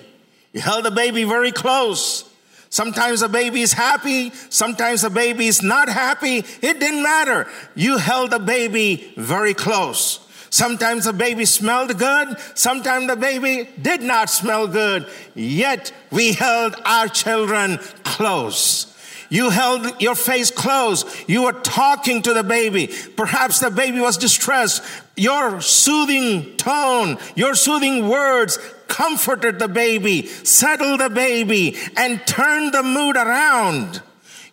You 0.53 0.61
held 0.61 0.85
the 0.85 0.91
baby 0.91 1.23
very 1.23 1.51
close. 1.51 2.30
Sometimes 2.71 3.19
the 3.19 3.27
baby 3.27 3.61
is 3.61 3.73
happy, 3.73 4.31
sometimes 4.49 5.01
the 5.01 5.09
baby 5.09 5.47
is 5.47 5.61
not 5.61 5.89
happy. 5.89 6.37
It 6.37 6.79
didn't 6.79 7.03
matter. 7.03 7.49
You 7.75 7.97
held 7.97 8.31
the 8.31 8.39
baby 8.39 9.13
very 9.17 9.53
close. 9.53 10.25
Sometimes 10.49 11.03
the 11.03 11.11
baby 11.11 11.43
smelled 11.43 11.97
good, 11.99 12.37
sometimes 12.55 13.07
the 13.07 13.17
baby 13.17 13.69
did 13.81 14.01
not 14.01 14.29
smell 14.29 14.67
good. 14.67 15.05
Yet 15.35 15.91
we 16.11 16.31
held 16.31 16.75
our 16.85 17.09
children 17.09 17.77
close. 18.05 18.87
You 19.29 19.49
held 19.49 20.01
your 20.01 20.15
face 20.15 20.51
closed. 20.51 21.07
You 21.27 21.43
were 21.43 21.53
talking 21.53 22.21
to 22.21 22.33
the 22.33 22.43
baby. 22.43 22.87
Perhaps 23.15 23.59
the 23.59 23.71
baby 23.71 23.99
was 23.99 24.17
distressed. 24.17 24.83
Your 25.15 25.61
soothing 25.61 26.57
tone, 26.57 27.17
your 27.35 27.55
soothing 27.55 28.09
words 28.09 28.59
comforted 28.91 29.57
the 29.57 29.69
baby, 29.69 30.27
settled 30.27 30.99
the 30.99 31.09
baby, 31.09 31.77
and 31.95 32.21
turned 32.27 32.73
the 32.73 32.83
mood 32.83 33.15
around. 33.15 34.01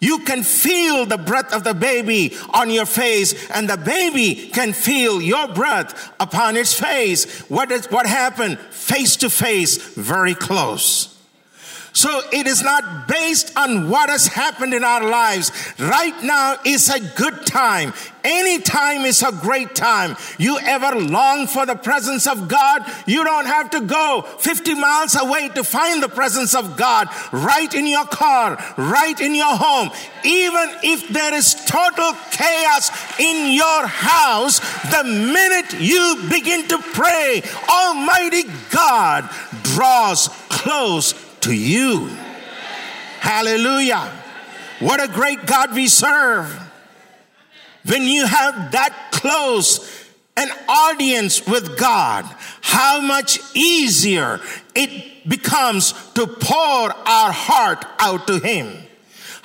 You 0.01 0.21
can 0.21 0.45
feel 0.45 1.07
the 1.07 1.19
breath 1.19 1.53
of 1.53 1.65
the 1.65 1.75
baby 1.75 2.37
on 2.55 2.71
your 2.71 2.87
face, 2.87 3.51
and 3.51 3.69
the 3.69 3.77
baby 3.77 4.49
can 4.55 4.73
feel 4.73 5.21
your 5.21 5.49
breath 5.49 6.15
upon 6.21 6.57
its 6.57 6.73
face. 6.73 7.41
What, 7.51 7.73
is, 7.73 7.87
what 7.87 8.07
happened? 8.07 8.61
Face 8.71 9.17
to 9.17 9.29
face, 9.29 9.77
very 9.95 10.37
close. 10.37 11.18
So 11.93 12.21
it 12.33 12.47
is 12.47 12.63
not 12.63 13.09
based 13.09 13.57
on 13.57 13.89
what 13.89 14.09
has 14.09 14.27
happened 14.27 14.75
in 14.75 14.85
our 14.85 15.09
lives. 15.09 15.51
Right 15.79 16.15
now 16.23 16.57
is 16.65 16.89
a 16.89 17.01
good 17.17 17.47
time. 17.47 17.93
Any 18.25 18.61
time 18.61 19.05
is 19.05 19.23
a 19.23 19.33
great 19.33 19.75
time. 19.75 20.17
You 20.39 20.59
ever 20.59 20.99
long 21.01 21.47
for 21.47 21.65
the 21.65 21.77
presence 21.77 22.27
of 22.27 22.49
God? 22.49 22.83
You 23.07 23.25
don't 23.25 23.47
have 23.47 23.71
to 23.71 23.81
go 23.81 24.23
50 24.39 24.75
miles 24.75 25.17
away 25.19 25.49
to 25.51 25.65
find 25.65 26.03
the 26.03 26.09
presence 26.09 26.55
of 26.55 26.77
God. 26.77 27.09
Right 27.33 27.73
in 27.73 27.87
your 27.87 28.05
car, 28.05 28.63
right 28.77 29.19
in 29.19 29.35
your 29.35 29.57
home. 29.57 29.91
Even 30.25 30.69
if 30.83 31.09
there 31.09 31.35
is 31.35 31.55
total 31.65 32.13
chaos 32.31 32.91
in 33.19 33.55
your 33.55 33.87
house, 33.87 34.59
the 34.91 35.05
minute 35.05 35.81
you 35.81 36.27
begin 36.29 36.69
to 36.69 36.79
pray, 36.79 37.43
Almighty 37.69 38.45
God 38.71 39.31
draws 39.63 40.29
close 40.49 41.28
to 41.49 41.55
you. 41.55 42.07
Hallelujah. 43.21 44.13
What 44.81 45.03
a 45.03 45.09
great 45.09 45.47
God 45.47 45.75
we 45.75 45.89
serve. 45.89 46.47
When 47.87 48.03
you 48.03 48.27
have 48.27 48.73
that 48.73 49.09
close 49.13 50.07
an 50.37 50.51
audience 50.69 51.47
with 51.47 51.79
God, 51.79 52.25
how 52.61 53.01
much 53.01 53.41
easier 53.55 54.41
it 54.75 55.27
becomes 55.29 55.93
to 56.13 56.27
pour 56.27 56.93
our 56.93 57.33
heart 57.33 57.85
out 57.99 58.27
to 58.27 58.39
Him. 58.39 58.71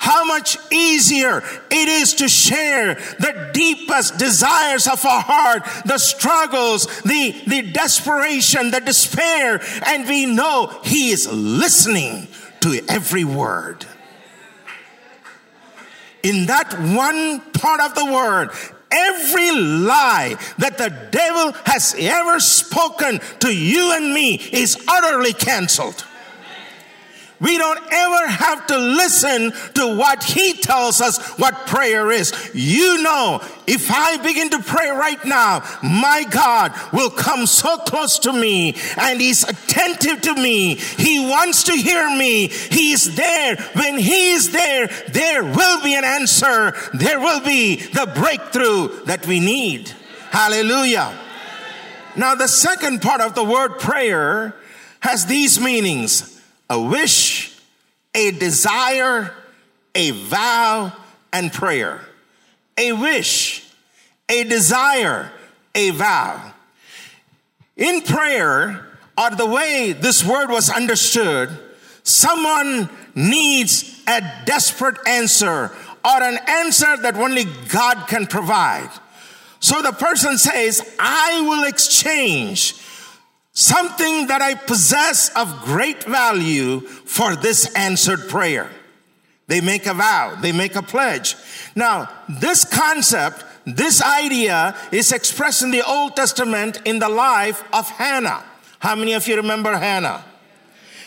How 0.04 0.22
much 0.26 0.58
easier 0.70 1.42
it 1.70 1.88
is 1.88 2.12
to 2.16 2.28
share 2.28 2.92
the 2.94 3.50
deepest 3.54 4.18
desires 4.18 4.86
of 4.86 5.02
our 5.06 5.22
heart, 5.22 5.62
the 5.86 5.96
struggles, 5.96 6.84
the, 7.04 7.34
the 7.46 7.62
desperation, 7.72 8.70
the 8.70 8.80
despair, 8.80 9.62
and 9.86 10.06
we 10.06 10.26
know 10.26 10.66
He 10.84 11.10
is 11.10 11.26
listening 11.26 12.28
to 12.60 12.84
every 12.86 13.24
word. 13.24 13.86
In 16.22 16.46
that 16.48 16.74
one 16.78 17.40
part 17.52 17.80
of 17.80 17.94
the 17.94 18.04
word, 18.04 18.50
every 18.92 19.52
lie 19.52 20.36
that 20.58 20.76
the 20.76 20.90
devil 21.12 21.52
has 21.64 21.96
ever 21.98 22.40
spoken 22.40 23.20
to 23.40 23.50
you 23.50 23.92
and 23.96 24.12
me 24.12 24.34
is 24.52 24.76
utterly 24.86 25.32
canceled. 25.32 26.04
We 27.44 27.58
don't 27.58 27.78
ever 27.90 28.26
have 28.26 28.66
to 28.68 28.78
listen 28.78 29.52
to 29.74 29.96
what 29.98 30.24
he 30.24 30.54
tells 30.54 31.02
us 31.02 31.18
what 31.38 31.66
prayer 31.66 32.10
is. 32.10 32.32
You 32.54 33.02
know, 33.02 33.42
if 33.66 33.90
I 33.90 34.16
begin 34.16 34.48
to 34.50 34.60
pray 34.60 34.88
right 34.88 35.22
now, 35.26 35.62
my 35.82 36.24
God 36.30 36.72
will 36.90 37.10
come 37.10 37.44
so 37.44 37.76
close 37.76 38.18
to 38.20 38.32
me 38.32 38.76
and 38.96 39.20
he's 39.20 39.44
attentive 39.44 40.22
to 40.22 40.34
me. 40.34 40.76
He 40.76 41.28
wants 41.28 41.64
to 41.64 41.72
hear 41.72 42.08
me. 42.16 42.48
He's 42.48 43.14
there. 43.14 43.56
When 43.74 43.98
he 43.98 44.30
is 44.30 44.50
there, 44.50 44.86
there 45.08 45.44
will 45.44 45.82
be 45.82 45.94
an 45.94 46.04
answer. 46.04 46.74
There 46.94 47.20
will 47.20 47.44
be 47.44 47.76
the 47.76 48.10
breakthrough 48.14 49.04
that 49.04 49.26
we 49.26 49.38
need. 49.38 49.90
Hallelujah. 50.30 51.14
Now, 52.16 52.36
the 52.36 52.48
second 52.48 53.02
part 53.02 53.20
of 53.20 53.34
the 53.34 53.44
word 53.44 53.80
prayer 53.80 54.56
has 55.00 55.26
these 55.26 55.60
meanings 55.60 56.30
a 56.70 56.80
wish, 56.80 57.33
a 58.14 58.30
desire, 58.30 59.34
a 59.94 60.10
vow, 60.10 60.92
and 61.32 61.52
prayer. 61.52 62.00
A 62.78 62.92
wish, 62.92 63.68
a 64.28 64.44
desire, 64.44 65.30
a 65.74 65.90
vow. 65.90 66.52
In 67.76 68.02
prayer, 68.02 68.86
or 69.16 69.30
the 69.30 69.46
way 69.46 69.92
this 69.92 70.24
word 70.24 70.50
was 70.50 70.70
understood, 70.70 71.50
someone 72.02 72.88
needs 73.14 74.02
a 74.06 74.20
desperate 74.44 74.96
answer 75.06 75.70
or 76.04 76.22
an 76.22 76.38
answer 76.48 76.96
that 76.98 77.14
only 77.16 77.44
God 77.68 78.06
can 78.08 78.26
provide. 78.26 78.90
So 79.60 79.80
the 79.82 79.92
person 79.92 80.36
says, 80.36 80.82
I 80.98 81.40
will 81.40 81.64
exchange 81.64 82.74
something 83.54 84.26
that 84.26 84.42
I 84.42 84.54
possess 84.54 85.30
of 85.36 85.62
great 85.62 86.04
value 86.04 86.80
for 86.80 87.36
this 87.36 87.72
answered 87.74 88.28
prayer. 88.28 88.70
They 89.46 89.60
make 89.60 89.86
a 89.86 89.94
vow, 89.94 90.36
they 90.40 90.52
make 90.52 90.74
a 90.74 90.82
pledge. 90.82 91.36
Now, 91.76 92.10
this 92.28 92.64
concept, 92.64 93.44
this 93.64 94.02
idea 94.02 94.76
is 94.90 95.12
expressed 95.12 95.62
in 95.62 95.70
the 95.70 95.86
Old 95.86 96.16
Testament 96.16 96.80
in 96.84 96.98
the 96.98 97.08
life 97.08 97.62
of 97.72 97.88
Hannah. 97.88 98.42
How 98.80 98.96
many 98.96 99.12
of 99.12 99.26
you 99.28 99.36
remember 99.36 99.76
Hannah? 99.76 100.24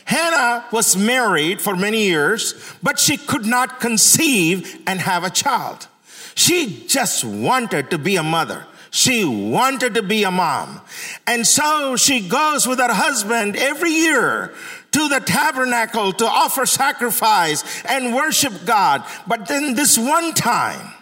Hannah 0.06 0.66
was 0.72 0.96
married 0.96 1.60
for 1.60 1.76
many 1.76 2.06
years, 2.06 2.54
but 2.82 2.98
she 2.98 3.18
could 3.18 3.46
not 3.46 3.82
conceive 3.82 4.82
and 4.88 5.02
have 5.02 5.26
a 5.26 5.30
child. 5.30 5.88
She 6.34 6.86
just 6.88 7.26
wanted 7.26 7.90
to 7.92 7.98
be 7.98 8.16
a 8.16 8.24
mother. 8.24 8.67
She 8.92 9.26
wanted 9.26 9.96
to 9.96 10.04
be 10.04 10.24
a 10.24 10.32
mom. 10.32 10.82
And 11.26 11.46
so 11.46 11.96
she 11.96 12.28
goes 12.28 12.68
with 12.68 12.80
her 12.80 12.94
husband 12.94 13.56
every 13.56 13.92
year 13.92 14.54
to 14.92 15.08
the 15.10 15.20
tabernacle 15.20 16.14
to 16.14 16.26
offer 16.26 16.66
sacrifice 16.66 17.84
and 17.86 18.16
worship 18.16 18.54
God. 18.66 19.04
But 19.28 19.48
then 19.48 19.76
this 19.76 19.98
one 19.98 20.34
time, 20.34 20.94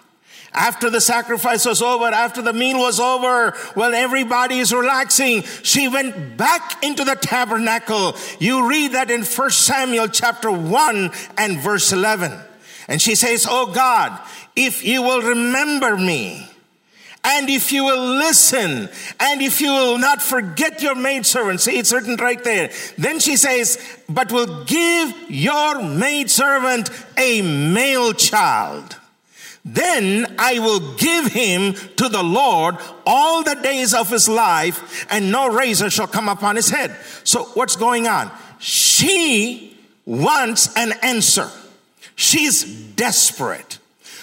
after 0.56 0.89
the 0.89 1.01
sacrifice 1.01 1.65
was 1.65 1.82
over, 1.82 2.06
after 2.06 2.42
the 2.42 2.54
meal 2.54 2.80
was 2.80 3.00
over, 3.00 3.51
when 3.74 3.94
everybody 3.94 4.60
is 4.60 4.74
relaxing, 4.74 5.44
she 5.63 5.88
went 5.88 6.38
back 6.38 6.84
into 6.84 7.04
the 7.04 7.15
tabernacle. 7.15 8.15
You 8.39 8.70
read 8.70 8.94
that 8.94 9.12
in 9.12 9.24
1 9.24 9.50
Samuel 9.51 10.08
chapter 10.08 10.50
1 10.50 11.12
and 11.38 11.60
verse 11.60 11.92
11. 11.92 12.32
And 12.88 13.01
she 13.01 13.15
says, 13.15 13.46
Oh 13.50 13.72
God, 13.74 14.18
if 14.56 14.86
you 14.86 15.01
will 15.01 15.22
remember 15.22 15.98
me, 15.98 16.48
and 17.25 17.50
if 17.50 17.72
you 17.72 17.84
will 17.84 18.17
listen, 18.17 18.89
and 19.20 19.41
if 19.41 19.60
you 19.60 19.72
will 19.72 19.98
not 19.98 20.22
forget 20.22 20.82
your 20.82 20.96
maidservant, 20.96 21.62
see 21.62 21.77
it's 21.77 21.91
written 21.91 22.15
right 22.15 22.44
there. 22.44 22.72
Then 22.98 23.20
she 23.20 23.36
says, 23.36 23.77
but 24.08 24.32
will 24.32 24.63
give 24.65 25.13
your 25.29 25.82
maidservant 25.82 26.89
a 27.17 27.41
male 27.41 28.13
child. 28.13 28.96
Then 29.65 30.36
I 30.38 30.60
will 30.60 30.96
give 30.96 31.25
him 31.25 31.74
to 31.98 32.08
the 32.08 32.22
Lord 32.22 32.77
all 33.05 33.44
the 33.44 33.55
days 33.55 33.96
of 33.96 34.10
his 34.10 34.29
life, 34.29 35.08
and 35.10 35.32
no 35.32 35.50
razor 35.50 35.89
shall 35.89 36.08
come 36.08 36.29
upon 36.29 36.55
his 36.55 36.70
head. 36.70 36.96
So 37.24 37.46
what's 37.55 37.75
going 37.75 38.08
on? 38.08 38.32
she 38.60 39.77
wants 40.05 40.75
an 40.75 40.94
answer. 41.03 41.50
She's 42.15 42.63
desperate. 42.63 43.79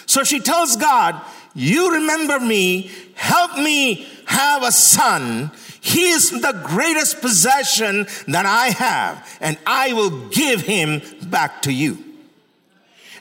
So 0.07 0.25
she 0.25 0.41
tells 0.41 0.77
God, 0.77 1.21
You 1.55 1.95
remember 1.95 2.41
me, 2.41 2.91
help 3.15 3.59
me 3.59 4.07
have 4.27 4.63
a 4.63 4.73
son. 4.73 5.51
He 5.81 6.11
is 6.11 6.31
the 6.31 6.61
greatest 6.65 7.21
possession 7.21 8.07
that 8.29 8.47
I 8.47 8.69
have, 8.69 9.39
and 9.41 9.59
I 9.67 9.93
will 9.93 10.29
give 10.29 10.63
him 10.63 11.03
back 11.25 11.63
to 11.63 11.73
you. 11.73 11.99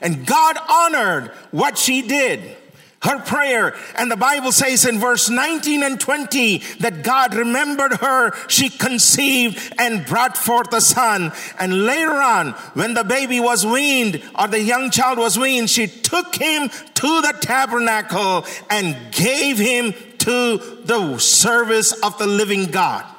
And 0.00 0.26
God 0.26 0.56
honored 0.68 1.28
what 1.50 1.76
she 1.76 2.02
did 2.02 2.56
her 3.02 3.18
prayer. 3.20 3.74
And 3.96 4.10
the 4.10 4.16
Bible 4.16 4.52
says 4.52 4.84
in 4.84 4.98
verse 4.98 5.28
19 5.28 5.82
and 5.82 6.00
20 6.00 6.58
that 6.80 7.02
God 7.02 7.34
remembered 7.34 7.94
her. 7.94 8.32
She 8.48 8.68
conceived 8.68 9.74
and 9.78 10.06
brought 10.06 10.36
forth 10.36 10.72
a 10.72 10.80
son. 10.80 11.32
And 11.58 11.84
later 11.84 12.14
on, 12.14 12.52
when 12.74 12.94
the 12.94 13.04
baby 13.04 13.40
was 13.40 13.66
weaned 13.66 14.22
or 14.38 14.48
the 14.48 14.60
young 14.60 14.90
child 14.90 15.18
was 15.18 15.38
weaned, 15.38 15.70
she 15.70 15.86
took 15.86 16.34
him 16.36 16.68
to 16.68 17.20
the 17.20 17.36
tabernacle 17.40 18.46
and 18.70 18.96
gave 19.12 19.58
him 19.58 19.94
to 20.18 20.58
the 20.84 21.18
service 21.18 21.92
of 21.92 22.16
the 22.18 22.26
living 22.26 22.66
God. 22.66 23.11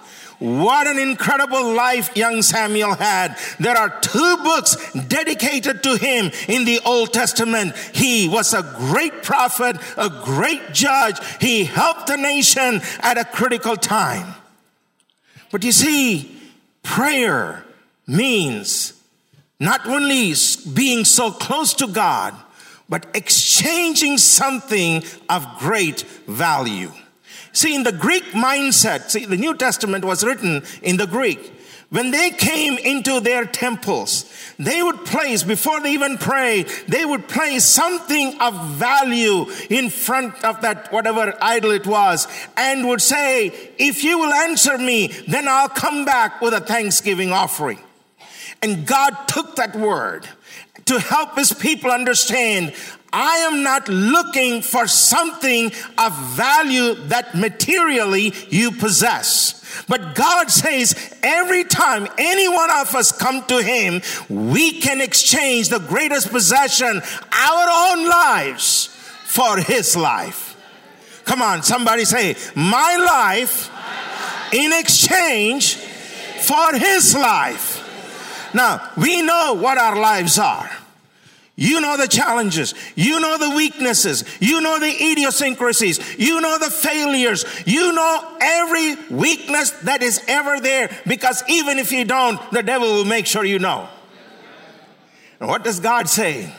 What 0.44 0.88
an 0.88 1.00
incredible 1.00 1.74
life 1.74 2.18
young 2.18 2.42
Samuel 2.42 2.96
had. 2.96 3.38
There 3.62 3.78
are 3.78 3.98
two 4.02 4.38
books 4.44 4.76
dedicated 4.92 5.82
to 5.84 5.96
him 5.96 6.32
in 6.50 6.66
the 6.66 6.82
Old 6.86 7.14
Testament. 7.14 7.74
He 7.94 8.28
was 8.28 8.54
a 8.54 8.62
great 8.62 9.24
prophet, 9.24 9.78
a 9.96 10.10
great 10.10 10.74
judge. 10.74 11.18
He 11.40 11.64
helped 11.64 12.08
the 12.08 12.18
nation 12.18 12.82
at 13.00 13.18
a 13.18 13.24
critical 13.24 13.78
time. 13.78 14.36
But 15.50 15.64
you 15.64 15.72
see, 15.72 16.38
prayer 16.82 17.64
means 18.06 19.02
not 19.62 19.88
only 19.88 20.34
being 20.74 21.06
so 21.06 21.32
close 21.32 21.74
to 21.76 21.88
God, 21.88 22.36
but 22.90 23.06
exchanging 23.14 24.18
something 24.18 25.06
of 25.30 25.48
great 25.60 26.02
value. 26.28 26.92
See, 27.54 27.76
in 27.76 27.84
the 27.84 27.92
Greek 27.92 28.24
mindset, 28.32 29.12
see, 29.12 29.26
the 29.26 29.38
New 29.38 29.56
Testament 29.56 30.04
was 30.04 30.24
written 30.24 30.64
in 30.82 30.98
the 30.98 31.08
Greek. 31.08 31.52
When 31.92 32.10
they 32.10 32.32
came 32.32 32.80
into 32.80 33.20
their 33.20 33.46
temples, 33.46 34.26
they 34.58 34.82
would 34.82 35.06
place, 35.06 35.44
before 35.44 35.80
they 35.80 35.94
even 35.94 36.18
pray, 36.18 36.64
they 36.88 37.06
would 37.06 37.28
place 37.28 37.64
something 37.66 38.42
of 38.42 38.66
value 38.70 39.46
in 39.70 39.92
front 39.92 40.44
of 40.44 40.62
that, 40.62 40.92
whatever 40.92 41.38
idol 41.40 41.70
it 41.70 41.86
was, 41.86 42.28
and 42.58 42.88
would 42.88 43.02
say, 43.02 43.48
if 43.78 44.04
you 44.04 44.18
will 44.18 44.34
answer 44.34 44.76
me, 44.80 45.08
then 45.28 45.48
I'll 45.48 45.70
come 45.70 46.04
back 46.04 46.42
with 46.42 46.56
a 46.56 46.62
thanksgiving 46.62 47.32
offering. 47.32 47.80
And 48.64 48.88
God 48.88 49.28
took 49.28 49.58
that 49.58 49.76
word 49.76 50.28
to 50.86 51.00
help 51.00 51.38
his 51.38 51.54
people 51.54 51.92
understand 51.92 52.74
I 53.14 53.38
am 53.38 53.62
not 53.62 53.88
looking 53.88 54.64
for 54.64 54.88
something 54.88 55.72
of 56.00 56.18
value 56.36 56.96
that 57.10 57.36
materially 57.36 58.34
you 58.50 58.72
possess. 58.72 59.62
But 59.88 60.16
God 60.16 60.50
says 60.50 60.96
every 61.22 61.64
time 61.64 62.08
any 62.18 62.48
one 62.48 62.72
of 62.72 62.96
us 62.96 63.12
come 63.12 63.46
to 63.46 63.62
Him, 63.62 64.02
we 64.30 64.80
can 64.80 65.00
exchange 65.00 65.70
the 65.70 65.80
greatest 65.80 66.32
possession, 66.32 67.02
our 67.32 67.92
own 67.92 68.10
lives, 68.10 68.88
for 69.26 69.58
His 69.58 69.96
life. 69.96 70.58
Come 71.26 71.42
on, 71.42 71.62
somebody 71.62 72.06
say, 72.06 72.36
My 72.56 72.96
life 72.98 73.70
in 74.54 74.74
exchange 74.74 75.76
for 75.76 76.74
His 76.74 77.14
life. 77.14 77.80
Now, 78.56 78.92
we 78.98 79.22
know 79.22 79.54
what 79.54 79.78
our 79.78 80.00
lives 80.00 80.38
are. 80.40 80.70
You 81.56 81.82
know 81.82 81.98
the 81.98 82.08
challenges. 82.08 82.74
You 82.96 83.20
know 83.20 83.38
the 83.38 83.56
weaknesses. 83.56 84.24
You 84.40 84.60
know 84.62 84.80
the 84.80 84.90
idiosyncrasies. 84.90 86.18
You 86.18 86.42
know 86.42 86.58
the 86.58 86.72
failures. 86.72 87.46
You 87.68 87.94
know 87.94 88.38
every 88.42 88.96
weakness 89.12 89.70
that 89.84 90.02
is 90.02 90.20
ever 90.28 90.60
there 90.60 90.90
because 91.06 91.44
even 91.48 91.78
if 91.78 91.92
you 91.92 92.06
don't, 92.06 92.40
the 92.52 92.64
devil 92.64 92.88
will 92.88 93.06
make 93.06 93.28
sure 93.28 93.46
you 93.46 93.60
know. 93.60 93.88
And 95.40 95.48
what 95.48 95.64
does 95.64 95.80
God 95.80 96.10
say? 96.10 96.52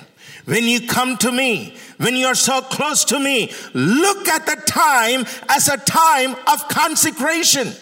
When 0.44 0.64
you 0.64 0.86
come 0.86 1.16
to 1.18 1.32
me, 1.32 1.76
when 1.96 2.16
you're 2.16 2.34
so 2.34 2.60
close 2.60 3.06
to 3.06 3.18
me, 3.18 3.52
look 3.72 4.28
at 4.28 4.46
the 4.46 4.56
time 4.66 5.24
as 5.48 5.68
a 5.68 5.78
time 5.78 6.36
of 6.46 6.68
consecration. 6.68 7.72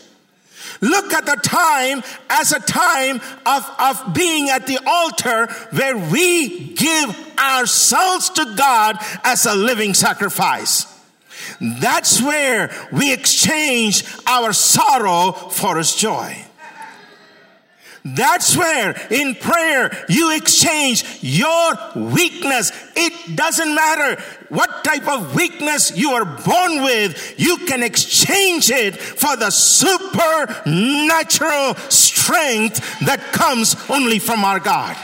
Look 0.82 1.12
at 1.12 1.24
the 1.24 1.36
time 1.36 2.02
as 2.28 2.50
a 2.50 2.58
time 2.58 3.20
of, 3.46 3.70
of 3.78 4.14
being 4.14 4.50
at 4.50 4.66
the 4.66 4.80
altar 4.84 5.46
where 5.70 5.96
we 5.96 6.74
give 6.74 7.38
ourselves 7.38 8.30
to 8.30 8.54
God 8.56 8.96
as 9.22 9.46
a 9.46 9.54
living 9.54 9.94
sacrifice. 9.94 10.86
That's 11.60 12.20
where 12.20 12.70
we 12.92 13.12
exchange 13.12 14.04
our 14.26 14.52
sorrow 14.52 15.32
for 15.32 15.78
his 15.78 15.94
joy. 15.94 16.44
That's 18.04 18.56
where 18.56 19.00
in 19.10 19.36
prayer 19.36 20.04
you 20.08 20.34
exchange 20.34 21.04
your 21.20 21.78
weakness. 21.94 22.72
It 22.96 23.36
doesn't 23.36 23.74
matter 23.74 24.20
what 24.52 24.84
type 24.84 25.08
of 25.08 25.34
weakness 25.34 25.96
you 25.96 26.10
are 26.10 26.26
born 26.26 26.84
with, 26.84 27.34
you 27.38 27.56
can 27.56 27.82
exchange 27.82 28.70
it 28.70 29.00
for 29.00 29.34
the 29.34 29.48
supernatural 29.48 31.74
strength 31.88 33.00
that 33.00 33.18
comes 33.32 33.74
only 33.88 34.18
from 34.18 34.44
our 34.44 34.60
God. 34.60 34.94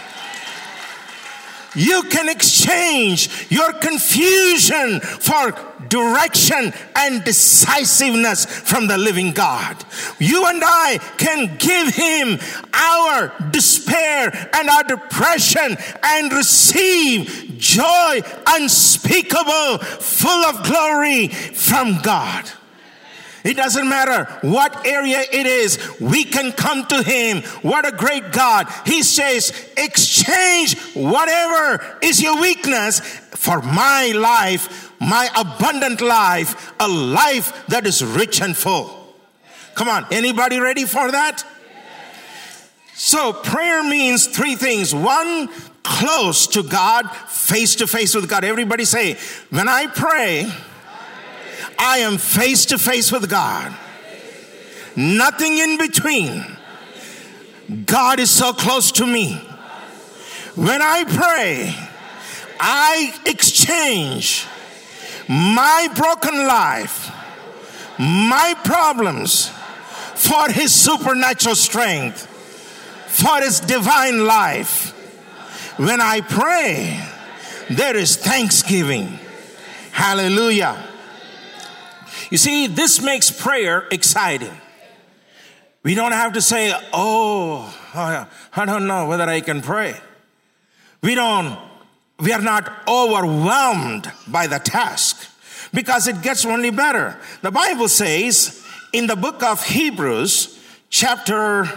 You 1.75 2.03
can 2.11 2.29
exchange 2.29 3.51
your 3.51 3.73
confusion 3.73 5.01
for 5.01 5.53
direction 5.89 6.73
and 6.97 7.25
decisiveness 7.25 8.45
from 8.45 8.87
the 8.87 8.99
living 8.99 9.33
God. 9.33 9.77
You 10.19 10.47
and 10.47 10.63
I 10.65 10.99
can 11.17 11.57
give 11.57 11.95
him 11.95 12.39
our 12.73 13.33
despair 13.51 14.51
and 14.55 14.69
our 14.69 14.85
depression 14.85 15.77
and 16.03 16.33
receive 16.33 17.57
joy 17.59 18.23
unspeakable, 18.47 19.79
full 19.79 20.45
of 20.45 20.65
glory 20.65 21.29
from 21.29 22.01
God. 22.03 22.51
It 23.45 23.57
doesn't 23.57 23.89
matter 23.89 24.25
what 24.43 24.87
area 24.87 25.21
it 25.33 25.47
is, 25.47 25.79
we 26.01 26.25
can 26.25 26.53
come 26.53 26.87
to 26.87 27.03
Him. 27.03 27.43
What 27.63 27.87
a 27.87 27.97
great 27.97 28.33
God. 28.33 28.69
He 28.85 29.03
says, 29.03 29.53
exchange 29.77 30.79
whatever 30.95 31.99
is 32.03 32.21
your 32.21 32.41
weakness 32.41 33.01
for 33.01 33.63
my 33.63 34.13
life, 34.15 34.88
my 35.01 35.29
abundant 35.37 36.01
life, 36.01 36.73
a 36.81 36.89
life 36.89 37.67
that 37.69 37.87
is 37.87 38.05
rich 38.05 38.41
and 38.41 38.57
full. 38.57 39.15
Come 39.75 39.89
on, 39.89 40.07
anybody 40.11 40.59
ready 40.59 40.85
for 40.85 41.11
that? 41.11 41.45
So, 42.95 43.33
prayer 43.33 43.85
means 43.85 44.27
three 44.27 44.57
things. 44.57 44.93
One, 44.93 45.49
close 45.85 46.49
to 46.49 46.65
God, 46.65 47.09
face 47.29 47.77
to 47.77 47.87
face 47.87 48.15
with 48.15 48.29
God. 48.29 48.45
Everybody 48.45 48.85
say, 48.85 49.17
when 49.51 49.69
I 49.69 49.87
pray, 49.87 50.53
I 51.79 51.99
am 51.99 52.19
face 52.19 52.67
to 52.67 52.79
face 52.79 53.13
with 53.13 53.31
God. 53.31 53.73
Nothing 54.97 55.59
in 55.59 55.79
between. 55.79 56.45
God 57.87 58.19
is 58.19 58.31
so 58.31 58.53
close 58.53 58.91
to 58.93 59.07
me. 59.07 59.35
When 60.57 60.83
I 60.83 61.05
pray, 61.05 61.73
I 62.59 63.15
exchange 63.27 64.45
my 65.29 65.89
broken 65.95 66.47
life, 66.47 67.13
my 67.99 68.55
problems 68.65 69.49
for 70.15 70.51
His 70.51 70.75
supernatural 70.75 71.55
strength, 71.55 72.27
for 73.07 73.41
His 73.41 73.61
divine 73.61 74.25
life. 74.25 74.95
When 75.79 76.01
I 76.01 76.23
pray, 76.23 77.01
there 77.71 77.97
is 77.97 78.17
thanksgiving. 78.17 79.19
Hallelujah. 79.93 80.85
You 82.31 82.39
see, 82.39 82.67
this 82.67 83.01
makes 83.03 83.31
prayer 83.31 83.87
exciting. 83.91 84.57
We 85.83 85.95
don't 85.95 86.13
have 86.13 86.35
to 86.35 86.43
say, 86.43 86.73
oh, 86.93 87.75
I 87.95 88.65
don't 88.65 88.87
know 88.87 89.07
whether 89.07 89.25
I 89.25 89.41
can 89.41 89.63
pray. 89.63 89.99
We 91.03 91.15
don't, 91.15 91.59
we 92.19 92.33
are 92.33 92.43
not 92.43 92.71
overwhelmed 92.89 94.11
by 94.27 94.47
the 94.47 94.59
task 94.59 95.18
because 95.79 96.09
it 96.09 96.21
gets 96.23 96.45
only 96.45 96.71
better. 96.71 97.17
The 97.41 97.53
Bible 97.53 97.87
says 97.87 98.61
in 98.93 99.07
the 99.07 99.15
book 99.15 99.45
of 99.45 99.63
Hebrews, 99.63 100.59
chapter 100.91 101.71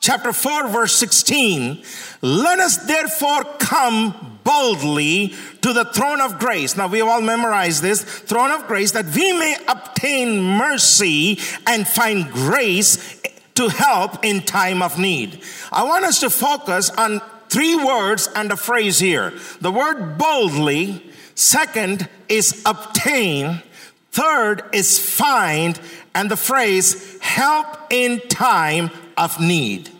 chapter 0.00 0.32
4 0.32 0.68
verse 0.68 0.94
16 0.94 1.82
let 2.22 2.58
us 2.60 2.76
therefore 2.86 3.44
come 3.58 4.40
boldly 4.42 5.34
to 5.60 5.72
the 5.72 5.84
throne 5.84 6.20
of 6.20 6.38
grace 6.38 6.76
now 6.76 6.86
we 6.86 6.98
have 7.00 7.08
all 7.08 7.20
memorized 7.20 7.82
this 7.82 8.02
throne 8.02 8.52
of 8.52 8.66
grace 8.66 8.92
that 8.92 9.04
we 9.14 9.32
may 9.32 9.56
obtain 9.68 10.40
mercy 10.40 11.38
and 11.66 11.86
find 11.86 12.32
grace 12.32 13.20
to 13.58 13.68
help 13.68 14.24
in 14.24 14.40
time 14.40 14.82
of 14.82 15.00
need. 15.00 15.42
I 15.72 15.82
want 15.82 16.04
us 16.04 16.20
to 16.20 16.30
focus 16.30 16.90
on 16.90 17.20
three 17.48 17.74
words 17.74 18.28
and 18.36 18.52
a 18.52 18.56
phrase 18.56 19.00
here. 19.00 19.32
The 19.60 19.72
word 19.72 20.16
boldly, 20.16 21.07
second 21.38 22.08
is 22.28 22.62
obtain, 22.66 23.62
third 24.10 24.62
is 24.72 24.98
find, 24.98 25.78
and 26.14 26.30
the 26.30 26.36
phrase 26.36 27.18
help 27.20 27.66
in 27.90 28.20
time 28.28 28.90
of 29.16 29.40
need. 29.40 29.90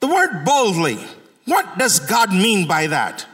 The 0.00 0.06
word 0.06 0.44
boldly, 0.44 0.98
what 1.46 1.78
does 1.78 1.98
God 1.98 2.32
mean 2.32 2.68
by 2.68 2.86
that? 2.86 3.26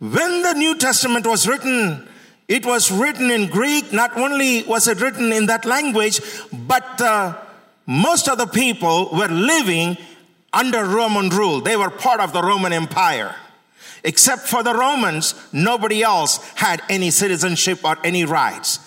When 0.00 0.42
the 0.42 0.54
New 0.54 0.76
Testament 0.76 1.26
was 1.26 1.46
written, 1.46 2.08
it 2.48 2.66
was 2.66 2.90
written 2.90 3.30
in 3.30 3.48
Greek. 3.48 3.92
Not 3.92 4.16
only 4.16 4.64
was 4.64 4.88
it 4.88 5.00
written 5.00 5.32
in 5.32 5.46
that 5.46 5.64
language, 5.64 6.20
but 6.52 7.00
uh, 7.00 7.36
most 7.86 8.28
of 8.28 8.38
the 8.38 8.46
people 8.46 9.10
were 9.12 9.28
living 9.28 9.96
under 10.52 10.84
Roman 10.84 11.28
rule. 11.28 11.60
They 11.60 11.76
were 11.76 11.90
part 11.90 12.18
of 12.18 12.32
the 12.32 12.42
Roman 12.42 12.72
Empire. 12.72 13.36
Except 14.04 14.42
for 14.42 14.62
the 14.62 14.74
Romans, 14.74 15.34
nobody 15.52 16.02
else 16.02 16.38
had 16.54 16.82
any 16.88 17.10
citizenship 17.10 17.84
or 17.84 17.96
any 18.04 18.24
rights. 18.24 18.78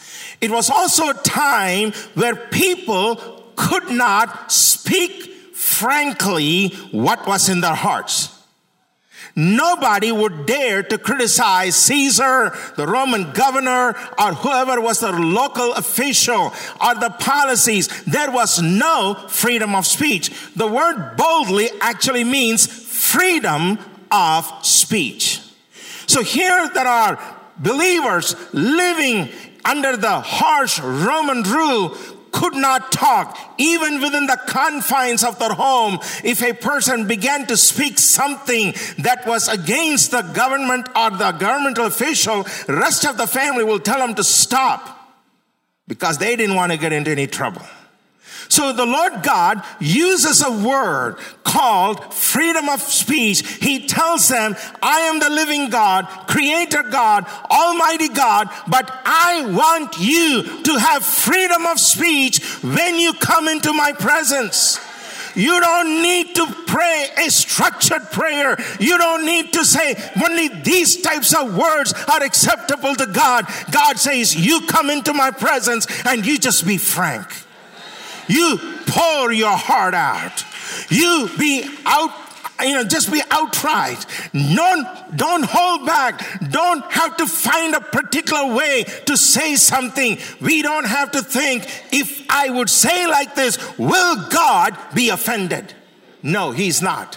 It 0.42 0.52
was 0.52 0.70
also 0.70 1.10
a 1.10 1.14
time 1.14 1.92
where 2.16 2.36
people 2.36 3.16
could 3.56 3.90
not 3.90 4.52
speak 4.52 5.32
frankly 5.54 6.70
what 6.92 7.26
was 7.28 7.50
in 7.50 7.62
their 7.62 7.76
hearts. 7.76 8.30
Nobody 9.36 10.12
would 10.12 10.46
dare 10.46 10.84
to 10.84 10.98
criticize 10.98 11.76
Caesar, 11.76 12.56
the 12.78 12.86
Roman 12.86 13.32
governor, 13.32 13.96
or 14.20 14.34
whoever 14.34 14.80
was 14.80 15.00
the 15.00 15.12
local 15.12 15.74
official 15.74 16.54
or 16.80 16.96
the 16.96 17.10
policies. 17.20 17.88
There 18.04 18.30
was 18.30 18.62
no 18.62 19.26
freedom 19.30 19.74
of 19.74 19.88
speech. 19.88 20.32
The 20.56 20.68
word 20.68 21.16
boldly 21.18 21.70
actually 21.82 22.24
means 22.24 22.68
freedom 22.68 23.80
of 24.14 24.50
speech. 24.66 25.42
So 26.06 26.24
here 26.24 26.70
there 26.74 26.88
are 26.88 27.20
believers 27.58 28.36
living 28.54 29.30
under 29.66 29.98
the 29.98 30.20
harsh 30.22 30.80
Roman 30.80 31.44
rule 31.44 31.98
could 32.32 32.56
not 32.56 32.92
talk, 32.92 33.38
even 33.58 34.02
within 34.02 34.26
the 34.26 34.40
confines 34.48 35.24
of 35.24 35.38
their 35.40 35.54
home. 35.54 36.00
If 36.24 36.42
a 36.42 36.54
person 36.54 37.08
began 37.08 37.46
to 37.48 37.56
speak 37.56 38.00
something 38.00 38.74
that 39.00 39.26
was 39.26 39.48
against 39.48 40.12
the 40.12 40.24
government 40.24 40.90
or 40.96 41.12
the 41.12 41.32
governmental 41.32 41.86
official, 41.86 42.46
rest 42.68 43.06
of 43.06 43.18
the 43.18 43.28
family 43.28 43.64
will 43.64 43.80
tell 43.80 44.00
them 44.00 44.16
to 44.16 44.24
stop 44.24 45.00
because 45.88 46.18
they 46.18 46.36
didn't 46.36 46.56
want 46.56 46.72
to 46.72 46.78
get 46.78 46.92
into 46.92 47.12
any 47.12 47.28
trouble. 47.28 47.62
So 48.50 48.74
the 48.74 48.86
Lord 48.86 49.24
God 49.24 49.64
uses 49.80 50.44
a 50.44 50.52
word 50.52 51.18
called 51.44 52.14
freedom 52.14 52.70
of 52.70 52.82
speech. 52.82 53.48
He 53.58 53.88
tells 53.88 54.28
them, 54.28 54.56
I 54.82 55.02
am 55.02 55.20
the 55.20 55.30
living 55.30 55.70
God, 55.70 56.06
creator 56.28 56.84
God, 56.84 57.26
almighty 57.50 58.10
God, 58.10 58.50
but 58.68 58.90
I 59.06 59.46
want 59.48 60.00
you 60.00 60.64
to 60.64 60.76
have 60.78 61.04
freedom 61.04 61.66
of 61.66 61.80
speech 61.80 62.44
when 62.64 62.98
you 62.98 63.14
come 63.14 63.48
into 63.48 63.74
my 63.74 63.92
presence. 63.94 64.80
You 65.36 65.60
don't 65.60 66.02
need 66.02 66.36
to 66.36 66.46
pray 66.68 67.08
a 67.18 67.30
structured 67.30 68.12
prayer. 68.12 68.58
You 68.80 68.98
don't 68.98 69.26
need 69.26 69.54
to 69.54 69.66
say 69.66 69.96
only 70.24 70.48
these 70.48 71.02
types 71.02 71.34
of 71.34 71.58
words 71.58 71.94
are 72.08 72.24
acceptable 72.24 72.96
to 72.96 73.08
God. 73.08 73.46
God 73.72 73.98
says, 73.98 74.36
You 74.36 74.62
come 74.68 74.90
into 74.90 75.14
my 75.14 75.32
presence 75.32 75.88
and 76.06 76.26
you 76.26 76.38
just 76.38 76.68
be 76.68 76.78
frank. 76.78 77.28
You 78.28 78.58
pour 78.88 79.32
your 79.32 79.56
heart 79.56 79.94
out. 79.94 80.46
You 80.90 81.30
be 81.38 81.66
out 81.86 82.12
you 82.62 82.76
know, 82.76 82.84
just 82.84 83.12
be 83.12 83.22
outright. 83.30 84.06
Don't, 84.32 85.18
don't 85.18 85.44
hold 85.44 85.86
back. 85.86 86.22
Don't 86.50 86.84
have 86.92 87.18
to 87.18 87.28
find 87.28 87.76
a 87.76 87.82
particular 87.82 88.54
way 88.54 88.84
to 89.06 89.18
say 89.18 89.56
something. 89.56 90.18
We 90.40 90.62
don't 90.62 90.86
have 90.86 91.12
to 91.12 91.22
think, 91.22 91.64
if 91.92 92.26
I 92.30 92.50
would 92.50 92.70
say 92.70 93.08
like 93.08 93.36
this, 93.36 93.58
will 93.78 94.30
God 94.30 94.78
be 94.94 95.10
offended? 95.10 95.74
No, 96.22 96.52
He's 96.52 96.82
not. 96.82 97.16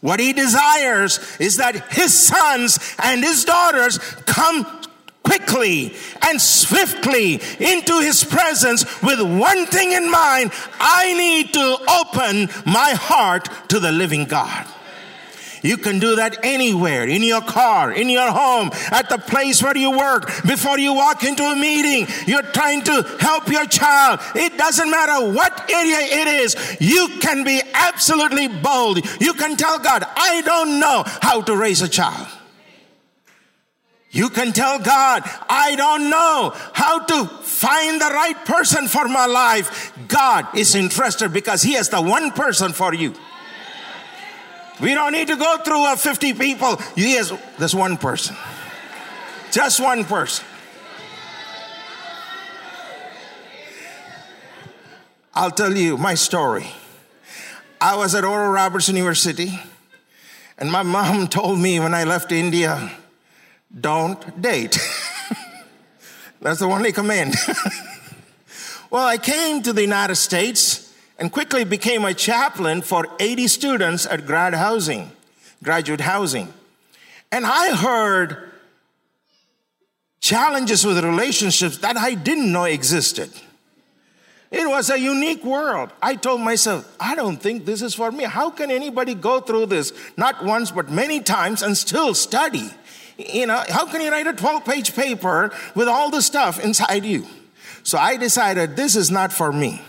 What 0.00 0.18
He 0.18 0.32
desires 0.32 1.20
is 1.38 1.58
that 1.58 1.92
His 1.92 2.16
sons 2.18 2.78
and 3.02 3.22
His 3.22 3.44
daughters 3.44 3.98
come 3.98 4.79
quickly 5.22 5.94
and 6.22 6.40
swiftly 6.40 7.40
into 7.58 8.00
his 8.00 8.24
presence 8.24 8.84
with 9.02 9.20
one 9.20 9.66
thing 9.66 9.92
in 9.92 10.10
mind 10.10 10.52
I 10.78 11.12
need 11.14 11.52
to 11.54 11.76
open 12.00 12.48
my 12.64 12.92
heart 12.92 13.48
to 13.68 13.78
the 13.78 13.92
living 13.92 14.24
God. 14.24 14.66
You 15.62 15.76
can 15.76 15.98
do 15.98 16.16
that 16.16 16.38
anywhere, 16.42 17.06
in 17.06 17.22
your 17.22 17.42
car, 17.42 17.92
in 17.92 18.08
your 18.08 18.30
home, 18.30 18.70
at 18.90 19.08
the 19.08 19.18
place 19.18 19.62
where 19.62 19.76
you 19.76 19.90
work, 19.90 20.26
before 20.46 20.78
you 20.78 20.94
walk 20.94 21.22
into 21.22 21.42
a 21.42 21.54
meeting. 21.54 22.06
You're 22.26 22.42
trying 22.42 22.82
to 22.84 23.02
help 23.20 23.48
your 23.48 23.66
child. 23.66 24.20
It 24.34 24.56
doesn't 24.56 24.90
matter 24.90 25.32
what 25.32 25.70
area 25.70 25.98
it 26.00 26.28
is. 26.28 26.56
You 26.80 27.08
can 27.20 27.44
be 27.44 27.60
absolutely 27.74 28.48
bold. 28.48 29.04
You 29.20 29.34
can 29.34 29.56
tell 29.56 29.78
God, 29.78 30.02
I 30.16 30.40
don't 30.42 30.80
know 30.80 31.04
how 31.20 31.42
to 31.42 31.54
raise 31.54 31.82
a 31.82 31.88
child. 31.88 32.26
You 34.12 34.28
can 34.28 34.52
tell 34.52 34.80
God, 34.80 35.22
I 35.48 35.76
don't 35.76 36.10
know 36.10 36.52
how 36.72 36.98
to 37.04 37.26
find 37.26 38.00
the 38.00 38.06
right 38.06 38.44
person 38.44 38.88
for 38.88 39.06
my 39.06 39.26
life. 39.26 39.92
God 40.08 40.48
is 40.56 40.74
interested 40.74 41.32
because 41.32 41.62
He 41.62 41.74
has 41.74 41.88
the 41.90 42.02
one 42.02 42.32
person 42.32 42.72
for 42.72 42.92
you. 42.92 43.14
We 44.80 44.94
don't 44.94 45.12
need 45.12 45.28
to 45.28 45.36
go 45.36 45.58
through 45.58 45.92
a 45.92 45.96
50 45.96 46.32
people. 46.34 46.76
He 46.96 47.12
has 47.12 47.32
this 47.58 47.72
one 47.72 47.96
person. 47.98 48.34
Just 49.52 49.78
one 49.78 50.04
person. 50.04 50.44
I'll 55.32 55.52
tell 55.52 55.76
you 55.76 55.96
my 55.96 56.14
story. 56.14 56.66
I 57.80 57.94
was 57.96 58.14
at 58.16 58.24
Oral 58.24 58.50
Roberts 58.50 58.88
University, 58.88 59.58
and 60.58 60.72
my 60.72 60.82
mom 60.82 61.28
told 61.38 61.60
me 61.60 61.78
when 61.78 61.94
I 61.94 62.02
left 62.04 62.32
India, 62.32 62.90
don't 63.78 64.40
date. 64.40 64.78
That's 66.40 66.60
the 66.60 66.66
only 66.66 66.92
command. 66.92 67.34
well, 68.90 69.06
I 69.06 69.18
came 69.18 69.62
to 69.62 69.72
the 69.72 69.82
United 69.82 70.16
States 70.16 70.92
and 71.18 71.30
quickly 71.30 71.64
became 71.64 72.04
a 72.04 72.14
chaplain 72.14 72.80
for 72.82 73.06
80 73.20 73.46
students 73.48 74.06
at 74.06 74.26
grad 74.26 74.54
housing, 74.54 75.12
graduate 75.62 76.00
housing. 76.00 76.52
And 77.30 77.44
I 77.44 77.76
heard 77.76 78.50
challenges 80.20 80.84
with 80.84 81.04
relationships 81.04 81.78
that 81.78 81.96
I 81.96 82.14
didn't 82.14 82.50
know 82.50 82.64
existed. 82.64 83.30
It 84.50 84.68
was 84.68 84.90
a 84.90 84.98
unique 84.98 85.44
world. 85.44 85.92
I 86.02 86.16
told 86.16 86.40
myself, 86.40 86.96
I 86.98 87.14
don't 87.14 87.36
think 87.36 87.66
this 87.66 87.82
is 87.82 87.94
for 87.94 88.10
me. 88.10 88.24
How 88.24 88.50
can 88.50 88.70
anybody 88.70 89.14
go 89.14 89.40
through 89.40 89.66
this, 89.66 89.92
not 90.16 90.44
once, 90.44 90.72
but 90.72 90.90
many 90.90 91.20
times, 91.20 91.62
and 91.62 91.76
still 91.76 92.14
study? 92.14 92.70
You 93.28 93.46
know, 93.46 93.62
how 93.68 93.86
can 93.86 94.00
you 94.00 94.10
write 94.10 94.26
a 94.26 94.32
12 94.32 94.64
page 94.64 94.94
paper 94.94 95.52
with 95.74 95.88
all 95.88 96.10
the 96.10 96.22
stuff 96.22 96.62
inside 96.62 97.04
you? 97.04 97.26
So 97.82 97.98
I 97.98 98.16
decided 98.16 98.76
this 98.76 98.96
is 98.96 99.10
not 99.10 99.32
for 99.32 99.52
me. 99.52 99.82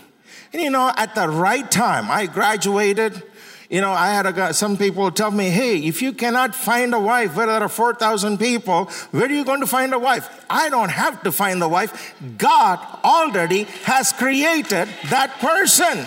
And 0.52 0.60
you 0.60 0.70
know, 0.70 0.92
at 0.96 1.14
the 1.14 1.28
right 1.28 1.68
time, 1.70 2.10
I 2.10 2.26
graduated. 2.26 3.22
You 3.70 3.80
know, 3.80 3.92
I 3.92 4.08
had 4.08 4.26
a, 4.26 4.52
some 4.52 4.76
people 4.76 5.10
tell 5.10 5.30
me, 5.30 5.48
hey, 5.48 5.78
if 5.78 6.02
you 6.02 6.12
cannot 6.12 6.54
find 6.54 6.92
a 6.92 7.00
wife 7.00 7.34
where 7.34 7.46
there 7.46 7.62
are 7.62 7.68
4,000 7.70 8.36
people, 8.36 8.84
where 9.12 9.24
are 9.24 9.32
you 9.32 9.46
going 9.46 9.60
to 9.60 9.66
find 9.66 9.94
a 9.94 9.98
wife? 9.98 10.44
I 10.50 10.68
don't 10.68 10.90
have 10.90 11.22
to 11.22 11.32
find 11.32 11.62
the 11.62 11.68
wife. 11.68 12.14
God 12.36 12.78
already 13.02 13.62
has 13.84 14.12
created 14.12 14.88
that 15.08 15.38
person. 15.40 16.04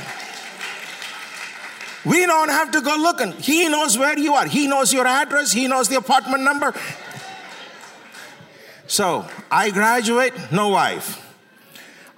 We 2.05 2.27
don't 2.27 2.49
have 2.49 2.69
to 2.71 2.81
go 2.81 2.95
looking. 2.97 3.31
He 3.31 3.67
knows 3.67 3.97
where 3.97 4.17
you 4.17 4.35
are. 4.35 4.45
He 4.45 4.67
knows 4.67 4.93
your 4.93 5.07
address. 5.07 5.51
He 5.51 5.67
knows 5.67 5.89
the 5.89 5.95
apartment 5.95 6.43
number. 6.43 6.71
So 8.87 9.27
I 9.49 9.71
graduate, 9.71 10.33
no 10.51 10.69
wife. 10.69 11.21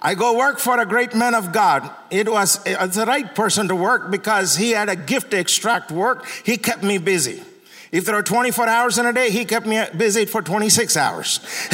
I 0.00 0.14
go 0.14 0.36
work 0.36 0.58
for 0.58 0.78
a 0.80 0.86
great 0.86 1.14
man 1.14 1.34
of 1.34 1.52
God. 1.52 1.90
It 2.10 2.30
was 2.30 2.62
the 2.62 3.04
right 3.06 3.34
person 3.34 3.68
to 3.68 3.74
work 3.74 4.10
because 4.10 4.56
he 4.56 4.70
had 4.70 4.88
a 4.88 4.94
gift 4.94 5.32
to 5.32 5.38
extract 5.38 5.90
work. 5.90 6.24
He 6.44 6.56
kept 6.56 6.84
me 6.84 6.98
busy. 6.98 7.42
If 7.90 8.04
there 8.04 8.14
are 8.14 8.22
24 8.22 8.68
hours 8.68 8.98
in 8.98 9.06
a 9.06 9.12
day, 9.12 9.30
he 9.30 9.44
kept 9.44 9.66
me 9.66 9.82
busy 9.96 10.24
for 10.26 10.42
26 10.42 10.96
hours. 10.96 11.40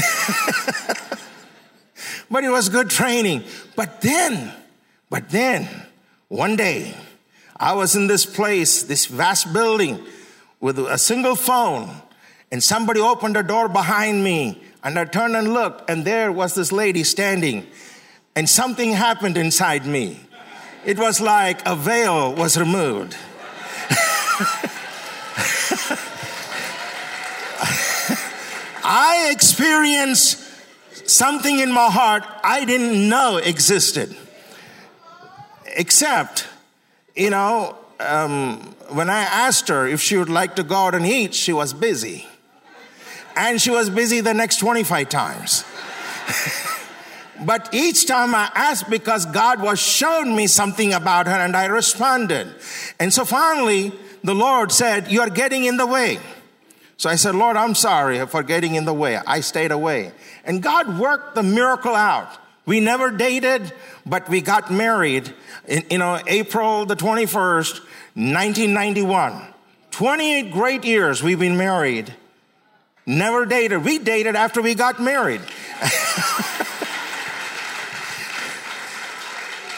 but 2.30 2.44
it 2.44 2.50
was 2.50 2.68
good 2.68 2.88
training. 2.88 3.44
But 3.76 4.00
then, 4.00 4.52
but 5.10 5.28
then, 5.28 5.68
one 6.28 6.56
day, 6.56 6.94
I 7.56 7.74
was 7.74 7.96
in 7.96 8.06
this 8.06 8.24
place, 8.24 8.84
this 8.84 9.06
vast 9.06 9.52
building 9.52 9.98
with 10.60 10.78
a 10.78 10.98
single 10.98 11.34
phone, 11.34 11.90
and 12.50 12.62
somebody 12.62 13.00
opened 13.00 13.36
a 13.36 13.42
door 13.42 13.68
behind 13.68 14.22
me 14.24 14.63
and 14.84 14.98
I 14.98 15.06
turned 15.06 15.34
and 15.34 15.54
looked, 15.54 15.88
and 15.88 16.04
there 16.04 16.30
was 16.30 16.54
this 16.54 16.70
lady 16.70 17.02
standing. 17.04 17.66
And 18.36 18.48
something 18.48 18.92
happened 18.92 19.38
inside 19.38 19.86
me. 19.86 20.20
It 20.84 20.98
was 20.98 21.20
like 21.22 21.66
a 21.66 21.74
veil 21.74 22.34
was 22.34 22.58
removed. 22.58 23.16
I 28.86 29.30
experienced 29.32 30.42
something 31.08 31.58
in 31.58 31.72
my 31.72 31.86
heart 31.90 32.24
I 32.42 32.66
didn't 32.66 33.08
know 33.08 33.38
existed. 33.38 34.14
Except, 35.76 36.46
you 37.16 37.30
know, 37.30 37.78
um, 37.98 38.74
when 38.90 39.08
I 39.08 39.22
asked 39.22 39.68
her 39.68 39.86
if 39.86 40.02
she 40.02 40.18
would 40.18 40.28
like 40.28 40.56
to 40.56 40.62
go 40.62 40.74
out 40.76 40.94
and 40.94 41.06
eat, 41.06 41.34
she 41.34 41.54
was 41.54 41.72
busy. 41.72 42.26
And 43.36 43.60
she 43.60 43.70
was 43.70 43.90
busy 43.90 44.20
the 44.20 44.34
next 44.34 44.58
25 44.58 45.08
times. 45.08 45.64
but 47.44 47.68
each 47.72 48.06
time 48.06 48.34
I 48.34 48.50
asked 48.54 48.88
because 48.88 49.26
God 49.26 49.60
was 49.60 49.80
showing 49.80 50.34
me 50.34 50.46
something 50.46 50.92
about 50.92 51.26
her 51.26 51.32
and 51.32 51.56
I 51.56 51.66
responded. 51.66 52.48
And 52.98 53.12
so 53.12 53.24
finally, 53.24 53.92
the 54.22 54.34
Lord 54.34 54.72
said, 54.72 55.10
You 55.10 55.20
are 55.20 55.30
getting 55.30 55.64
in 55.64 55.76
the 55.76 55.86
way. 55.86 56.18
So 56.96 57.10
I 57.10 57.16
said, 57.16 57.34
Lord, 57.34 57.56
I'm 57.56 57.74
sorry 57.74 58.24
for 58.26 58.42
getting 58.42 58.76
in 58.76 58.84
the 58.84 58.94
way. 58.94 59.16
I 59.16 59.40
stayed 59.40 59.72
away. 59.72 60.12
And 60.44 60.62
God 60.62 60.98
worked 60.98 61.34
the 61.34 61.42
miracle 61.42 61.94
out. 61.94 62.28
We 62.66 62.80
never 62.80 63.10
dated, 63.10 63.72
but 64.06 64.28
we 64.28 64.40
got 64.40 64.72
married 64.72 65.34
in, 65.66 65.84
you 65.90 65.98
know, 65.98 66.18
April 66.26 66.86
the 66.86 66.96
21st, 66.96 67.80
1991. 68.14 69.42
28 69.90 70.52
great 70.52 70.84
years 70.84 71.22
we've 71.22 71.38
been 71.38 71.56
married. 71.56 72.14
Never 73.06 73.44
dated. 73.44 73.84
We 73.84 73.98
dated 73.98 74.34
after 74.34 74.62
we 74.62 74.74
got 74.74 74.98
married. 74.98 75.40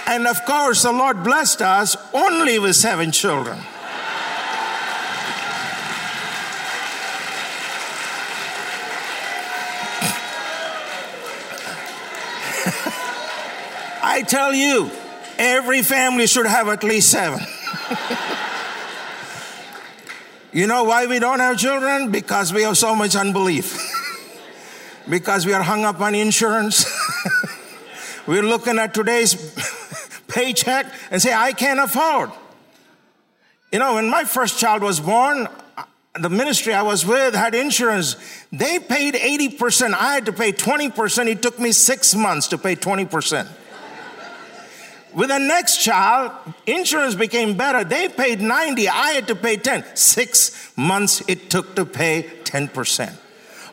and 0.06 0.28
of 0.28 0.44
course, 0.44 0.84
the 0.84 0.92
Lord 0.92 1.24
blessed 1.24 1.60
us 1.60 1.96
only 2.14 2.60
with 2.60 2.76
seven 2.76 3.10
children. 3.10 3.58
I 14.02 14.22
tell 14.28 14.54
you, 14.54 14.90
every 15.36 15.82
family 15.82 16.28
should 16.28 16.46
have 16.46 16.68
at 16.68 16.84
least 16.84 17.10
seven. 17.10 17.40
you 20.56 20.66
know 20.66 20.84
why 20.84 21.04
we 21.04 21.18
don't 21.18 21.40
have 21.40 21.58
children? 21.58 22.10
Because 22.10 22.50
we 22.50 22.62
have 22.62 22.78
so 22.78 22.96
much 22.96 23.14
unbelief. 23.14 23.78
because 25.10 25.44
we 25.44 25.52
are 25.52 25.62
hung 25.62 25.84
up 25.84 26.00
on 26.00 26.14
insurance. 26.14 26.86
We're 28.26 28.42
looking 28.42 28.78
at 28.78 28.94
today's 28.94 29.34
paycheck 30.28 30.86
and 31.10 31.20
say, 31.20 31.34
I 31.34 31.52
can't 31.52 31.78
afford. 31.78 32.30
You 33.70 33.80
know, 33.80 33.96
when 33.96 34.08
my 34.08 34.24
first 34.24 34.58
child 34.58 34.82
was 34.82 34.98
born, 34.98 35.46
uh, 35.76 35.84
the 36.18 36.30
ministry 36.30 36.72
I 36.72 36.80
was 36.80 37.04
with 37.04 37.34
had 37.34 37.54
insurance. 37.54 38.16
They 38.50 38.78
paid 38.78 39.12
80%. 39.12 39.92
I 39.92 40.14
had 40.14 40.24
to 40.24 40.32
pay 40.32 40.52
20%. 40.52 41.26
It 41.26 41.42
took 41.42 41.58
me 41.58 41.72
six 41.72 42.14
months 42.14 42.48
to 42.48 42.56
pay 42.56 42.76
20%. 42.76 43.46
With 45.16 45.30
the 45.30 45.38
next 45.38 45.78
child, 45.78 46.30
insurance 46.66 47.14
became 47.14 47.56
better. 47.56 47.84
They 47.84 48.06
paid 48.10 48.42
90. 48.42 48.86
I 48.86 49.12
had 49.12 49.28
to 49.28 49.34
pay 49.34 49.56
10. 49.56 49.96
Six 49.96 50.76
months 50.76 51.22
it 51.26 51.48
took 51.48 51.74
to 51.76 51.86
pay 51.86 52.24
10%. 52.44 53.16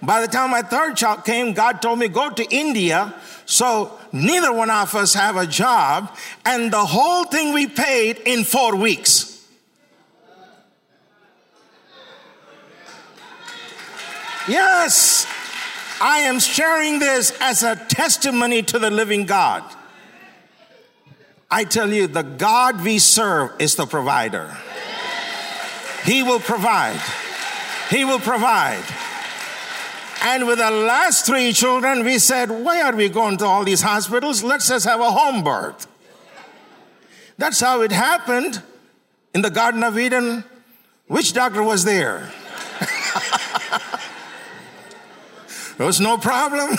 By 0.01 0.21
the 0.21 0.27
time 0.27 0.51
my 0.51 0.61
third 0.61 0.95
child 0.95 1.25
came, 1.25 1.51
God 1.51 1.81
told 1.81 1.99
me, 1.99 2.07
go 2.07 2.29
to 2.29 2.45
India. 2.49 3.13
So 3.45 3.99
neither 4.13 4.53
one 4.53 4.69
of 4.69 4.95
us 4.95 5.15
have 5.15 5.35
a 5.35 5.45
job. 5.45 6.15
And 6.45 6.71
the 6.71 6.85
whole 6.85 7.25
thing 7.25 7.53
we 7.53 7.67
paid 7.67 8.19
in 8.19 8.45
four 8.45 8.77
weeks. 8.77 9.45
Yes, 14.47 15.27
I 15.99 16.19
am 16.19 16.39
sharing 16.39 16.99
this 16.99 17.33
as 17.41 17.63
a 17.63 17.75
testimony 17.75 18.63
to 18.63 18.79
the 18.79 18.89
living 18.89 19.25
God. 19.25 19.63
I 21.53 21.63
tell 21.65 21.93
you, 21.93 22.07
the 22.07 22.23
God 22.23 22.83
we 22.83 22.97
serve 22.97 23.51
is 23.59 23.75
the 23.75 23.85
provider. 23.85 24.57
He 26.03 26.23
will 26.23 26.39
provide. 26.39 26.99
He 27.91 28.03
will 28.03 28.17
provide. 28.17 28.83
And 30.23 30.47
with 30.47 30.57
the 30.57 30.71
last 30.71 31.27
three 31.27 31.53
children, 31.53 32.05
we 32.05 32.17
said, 32.17 32.49
Why 32.49 32.81
are 32.81 32.95
we 32.95 33.07
going 33.07 33.37
to 33.37 33.45
all 33.45 33.63
these 33.63 33.83
hospitals? 33.83 34.43
Let's 34.43 34.67
just 34.67 34.87
have 34.87 34.99
a 34.99 35.11
home 35.11 35.43
birth. 35.43 35.85
That's 37.37 37.59
how 37.59 37.81
it 37.81 37.91
happened 37.91 38.63
in 39.35 39.43
the 39.43 39.51
Garden 39.51 39.83
of 39.83 39.99
Eden. 39.99 40.43
Which 41.05 41.33
doctor 41.33 41.61
was 41.61 41.85
there? 41.85 42.31
there 45.77 45.85
was 45.85 46.01
no 46.01 46.17
problem. 46.17 46.71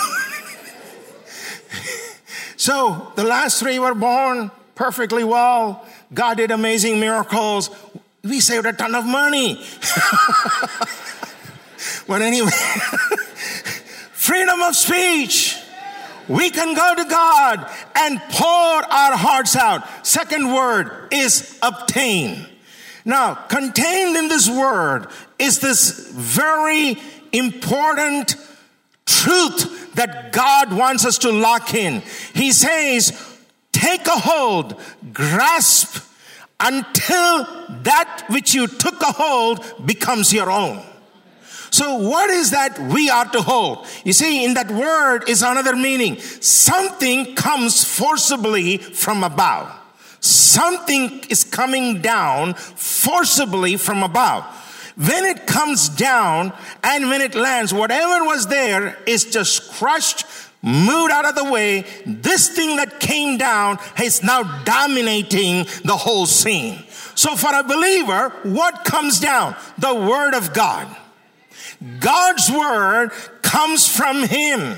so 2.57 3.13
the 3.15 3.23
last 3.23 3.61
three 3.61 3.79
were 3.79 3.95
born 3.95 4.51
perfectly 4.75 5.23
well. 5.23 5.85
God 6.13 6.37
did 6.37 6.51
amazing 6.51 6.99
miracles. 6.99 7.69
We 8.23 8.39
saved 8.39 8.65
a 8.65 8.73
ton 8.73 8.93
of 8.95 9.05
money. 9.05 9.55
but 12.07 12.21
anyway, 12.21 12.51
freedom 14.11 14.61
of 14.61 14.75
speech. 14.75 15.57
We 16.27 16.49
can 16.49 16.73
go 16.75 16.95
to 16.95 17.09
God 17.09 17.71
and 17.95 18.19
pour 18.29 18.47
our 18.47 19.15
hearts 19.15 19.55
out. 19.55 19.87
Second 20.05 20.53
word 20.53 21.07
is 21.11 21.57
obtain. 21.61 22.47
Now, 23.05 23.35
contained 23.35 24.17
in 24.17 24.27
this 24.27 24.49
word 24.49 25.07
is 25.37 25.59
this 25.59 26.09
very 26.09 26.97
important 27.31 28.35
truth 29.05 29.93
that 29.93 30.31
God 30.31 30.73
wants 30.73 31.05
us 31.05 31.19
to 31.19 31.31
lock 31.31 31.75
in. 31.75 32.01
He 32.33 32.51
says, 32.51 33.34
take 33.85 34.07
a 34.07 34.19
hold, 34.19 34.79
grasp 35.13 36.03
until 36.59 37.45
that 37.83 38.25
which 38.29 38.53
you 38.53 38.67
took 38.67 38.99
a 39.01 39.11
hold 39.11 39.63
becomes 39.85 40.33
your 40.33 40.49
own. 40.49 40.81
So 41.69 41.95
what 41.95 42.29
is 42.29 42.51
that 42.51 42.79
we 42.79 43.09
are 43.09 43.25
to 43.25 43.41
hold? 43.41 43.85
You 44.03 44.13
see, 44.13 44.45
in 44.45 44.53
that 44.53 44.71
word 44.71 45.27
is 45.27 45.41
another 45.43 45.75
meaning. 45.75 46.19
Something 46.19 47.35
comes 47.35 47.83
forcibly 47.83 48.77
from 48.77 49.23
above. 49.23 49.71
Something 50.21 51.23
is 51.29 51.43
coming 51.43 52.01
down 52.01 52.53
forcibly 52.53 53.75
from 53.77 54.03
above. 54.03 54.43
When 54.95 55.25
it 55.25 55.45
comes 55.45 55.89
down 55.89 56.53
and 56.81 57.09
when 57.09 57.19
it 57.19 57.35
lands, 57.35 57.73
whatever 57.73 58.23
was 58.23 58.47
there 58.47 58.97
is 59.05 59.25
just 59.25 59.73
crushed, 59.73 60.25
moved 60.65 61.11
out 61.11 61.29
of 61.29 61.35
the 61.35 61.49
way, 61.49 61.85
this 62.05 62.49
thing 62.49 62.77
that 62.77 62.99
came 62.99 63.37
down 63.37 63.77
is 64.03 64.23
now 64.23 64.41
dominating 64.63 65.65
the 65.83 65.95
whole 65.95 66.25
scene. 66.25 66.83
So 67.13 67.35
for 67.35 67.53
a 67.53 67.63
believer, 67.63 68.29
what 68.43 68.83
comes 68.83 69.19
down? 69.19 69.55
The 69.77 69.93
Word 69.93 70.33
of 70.33 70.53
God. 70.53 70.87
God's 71.99 72.51
Word 72.51 73.11
comes 73.43 73.87
from 73.87 74.23
Him. 74.23 74.77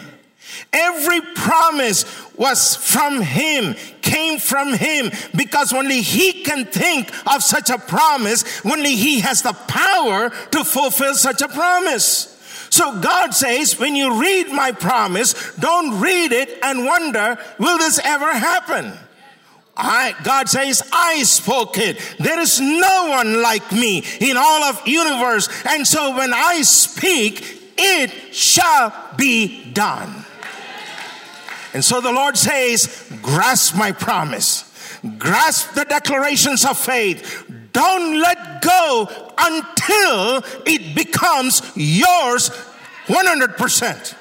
Every 0.74 1.22
promise 1.22 2.06
was 2.36 2.76
from 2.76 3.22
Him, 3.22 3.76
came 4.02 4.40
from 4.40 4.74
Him, 4.74 5.12
because 5.36 5.72
only 5.72 6.02
He 6.02 6.44
can 6.44 6.66
think 6.66 7.12
of 7.34 7.44
such 7.44 7.70
a 7.70 7.78
promise, 7.78 8.66
only 8.66 8.96
He 8.96 9.22
has 9.22 9.42
the 9.42 9.54
power 9.54 10.30
to 10.52 10.64
fulfill 10.64 11.16
such 11.16 11.42
a 11.42 11.48
promise. 11.48 12.37
So 12.70 13.00
God 13.00 13.34
says, 13.34 13.80
when 13.80 13.96
you 13.96 14.22
read 14.22 14.50
my 14.50 14.72
promise, 14.72 15.56
don't 15.56 16.00
read 16.00 16.32
it 16.32 16.58
and 16.64 16.86
wonder, 16.86 17.38
will 17.58 17.78
this 17.78 18.00
ever 18.04 18.34
happen? 18.34 18.94
I, 19.76 20.16
God 20.24 20.50
says, 20.50 20.82
I 20.92 21.22
spoke 21.24 21.78
it. 21.78 22.00
There 22.20 22.40
is 22.40 22.60
no 22.60 23.10
one 23.10 23.42
like 23.42 23.72
me 23.72 24.04
in 24.20 24.36
all 24.36 24.64
of 24.64 24.88
universe. 24.88 25.48
And 25.66 25.88
so 25.88 26.18
when 26.18 26.34
I 26.34 26.64
speak, 26.64 27.74
it 27.78 28.12
shall 28.34 28.92
be 29.18 29.72
done. 29.72 30.26
And 31.74 31.86
so 31.86 32.02
the 32.02 32.12
Lord 32.12 32.38
says, 32.38 33.08
grasp 33.22 33.76
my 33.76 33.92
promise. 33.92 34.64
Grasp 35.20 35.74
the 35.76 35.86
declarations 35.86 36.66
of 36.66 36.78
faith. 36.78 37.46
Don't 37.72 38.20
let 38.20 38.64
go 38.64 39.27
until 39.38 40.44
it 40.66 40.96
becomes 40.96 41.62
yours 41.76 42.50
100%. 43.08 44.16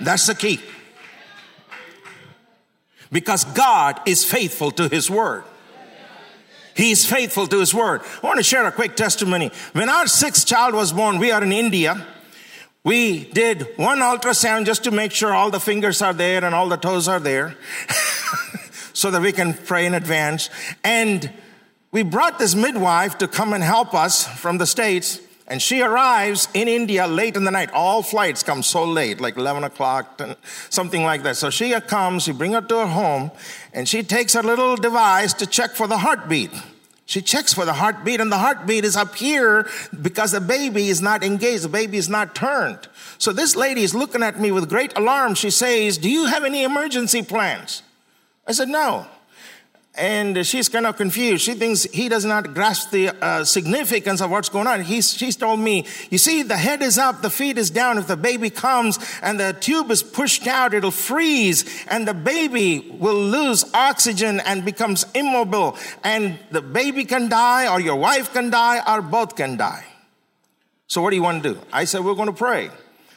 That's 0.00 0.26
the 0.26 0.34
key. 0.34 0.60
Because 3.10 3.44
God 3.44 4.00
is 4.06 4.24
faithful 4.24 4.70
to 4.72 4.88
His 4.88 5.10
Word. 5.10 5.44
He 6.74 6.90
is 6.90 7.06
faithful 7.06 7.46
to 7.46 7.60
His 7.60 7.72
Word. 7.72 8.02
I 8.22 8.26
want 8.26 8.38
to 8.38 8.42
share 8.42 8.66
a 8.66 8.72
quick 8.72 8.96
testimony. 8.96 9.50
When 9.72 9.88
our 9.88 10.06
sixth 10.06 10.46
child 10.46 10.74
was 10.74 10.92
born, 10.92 11.18
we 11.18 11.30
are 11.30 11.42
in 11.42 11.52
India. 11.52 12.06
We 12.84 13.24
did 13.24 13.66
one 13.76 13.98
ultrasound 13.98 14.66
just 14.66 14.84
to 14.84 14.90
make 14.90 15.12
sure 15.12 15.34
all 15.34 15.50
the 15.50 15.58
fingers 15.58 16.02
are 16.02 16.12
there 16.12 16.44
and 16.44 16.54
all 16.54 16.68
the 16.68 16.76
toes 16.76 17.08
are 17.08 17.18
there. 17.18 17.56
so 18.92 19.10
that 19.10 19.20
we 19.20 19.30
can 19.32 19.52
pray 19.52 19.86
in 19.86 19.92
advance. 19.92 20.48
And 20.82 21.30
we 21.92 22.02
brought 22.02 22.38
this 22.38 22.54
midwife 22.54 23.18
to 23.18 23.28
come 23.28 23.52
and 23.52 23.62
help 23.62 23.94
us 23.94 24.26
from 24.26 24.58
the 24.58 24.66
States. 24.66 25.20
And 25.48 25.62
she 25.62 25.80
arrives 25.80 26.48
in 26.54 26.66
India 26.66 27.06
late 27.06 27.36
in 27.36 27.44
the 27.44 27.52
night. 27.52 27.70
All 27.72 28.02
flights 28.02 28.42
come 28.42 28.64
so 28.64 28.84
late, 28.84 29.20
like 29.20 29.36
11 29.36 29.62
o'clock, 29.62 30.20
something 30.70 31.04
like 31.04 31.22
that. 31.22 31.36
So 31.36 31.50
she 31.50 31.72
comes, 31.82 32.26
we 32.26 32.32
bring 32.32 32.52
her 32.52 32.60
to 32.60 32.78
her 32.78 32.86
home, 32.86 33.30
and 33.72 33.88
she 33.88 34.02
takes 34.02 34.32
her 34.34 34.42
little 34.42 34.74
device 34.74 35.32
to 35.34 35.46
check 35.46 35.70
for 35.70 35.86
the 35.86 35.98
heartbeat. 35.98 36.50
She 37.08 37.22
checks 37.22 37.54
for 37.54 37.64
the 37.64 37.74
heartbeat, 37.74 38.20
and 38.20 38.32
the 38.32 38.38
heartbeat 38.38 38.84
is 38.84 38.96
up 38.96 39.14
here 39.14 39.70
because 40.02 40.32
the 40.32 40.40
baby 40.40 40.88
is 40.88 41.00
not 41.00 41.22
engaged, 41.22 41.62
the 41.62 41.68
baby 41.68 41.96
is 41.96 42.08
not 42.08 42.34
turned. 42.34 42.88
So 43.18 43.32
this 43.32 43.54
lady 43.54 43.84
is 43.84 43.94
looking 43.94 44.24
at 44.24 44.40
me 44.40 44.50
with 44.50 44.68
great 44.68 44.98
alarm. 44.98 45.36
She 45.36 45.50
says, 45.50 45.96
Do 45.96 46.10
you 46.10 46.26
have 46.26 46.42
any 46.42 46.64
emergency 46.64 47.22
plans? 47.22 47.84
I 48.48 48.52
said, 48.52 48.68
No 48.68 49.06
and 49.96 50.46
she's 50.46 50.68
kind 50.68 50.86
of 50.86 50.96
confused. 50.96 51.44
She 51.44 51.54
thinks 51.54 51.84
he 51.84 52.08
does 52.08 52.24
not 52.24 52.54
grasp 52.54 52.90
the 52.90 53.08
uh, 53.08 53.44
significance 53.44 54.20
of 54.20 54.30
what's 54.30 54.48
going 54.48 54.66
on. 54.66 54.82
He's, 54.82 55.12
she's 55.12 55.36
told 55.36 55.60
me, 55.60 55.86
you 56.10 56.18
see, 56.18 56.42
the 56.42 56.56
head 56.56 56.82
is 56.82 56.98
up, 56.98 57.22
the 57.22 57.30
feet 57.30 57.58
is 57.58 57.70
down. 57.70 57.98
If 57.98 58.06
the 58.06 58.16
baby 58.16 58.50
comes 58.50 58.98
and 59.22 59.40
the 59.40 59.56
tube 59.58 59.90
is 59.90 60.02
pushed 60.02 60.46
out, 60.46 60.74
it'll 60.74 60.90
freeze, 60.90 61.64
and 61.88 62.06
the 62.06 62.14
baby 62.14 62.96
will 62.98 63.18
lose 63.18 63.64
oxygen 63.74 64.40
and 64.40 64.64
becomes 64.64 65.06
immobile. 65.14 65.76
And 66.04 66.38
the 66.50 66.62
baby 66.62 67.04
can 67.04 67.28
die, 67.28 67.72
or 67.72 67.80
your 67.80 67.96
wife 67.96 68.32
can 68.32 68.50
die, 68.50 68.82
or 68.86 69.02
both 69.02 69.36
can 69.36 69.56
die. 69.56 69.84
So, 70.88 71.02
what 71.02 71.10
do 71.10 71.16
you 71.16 71.22
want 71.22 71.42
to 71.42 71.54
do? 71.54 71.60
I 71.72 71.84
said, 71.84 72.04
We're 72.04 72.14
going 72.14 72.28
to 72.28 72.34
pray. 72.34 72.70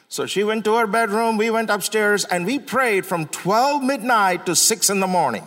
So 0.08 0.26
she 0.26 0.42
went 0.42 0.64
to 0.64 0.74
her 0.74 0.88
bedroom, 0.88 1.36
we 1.36 1.50
went 1.50 1.70
upstairs, 1.70 2.24
and 2.24 2.44
we 2.44 2.58
prayed 2.58 3.06
from 3.06 3.28
12 3.28 3.84
midnight 3.84 4.44
to 4.46 4.56
6 4.56 4.90
in 4.90 4.98
the 4.98 5.06
morning. 5.06 5.46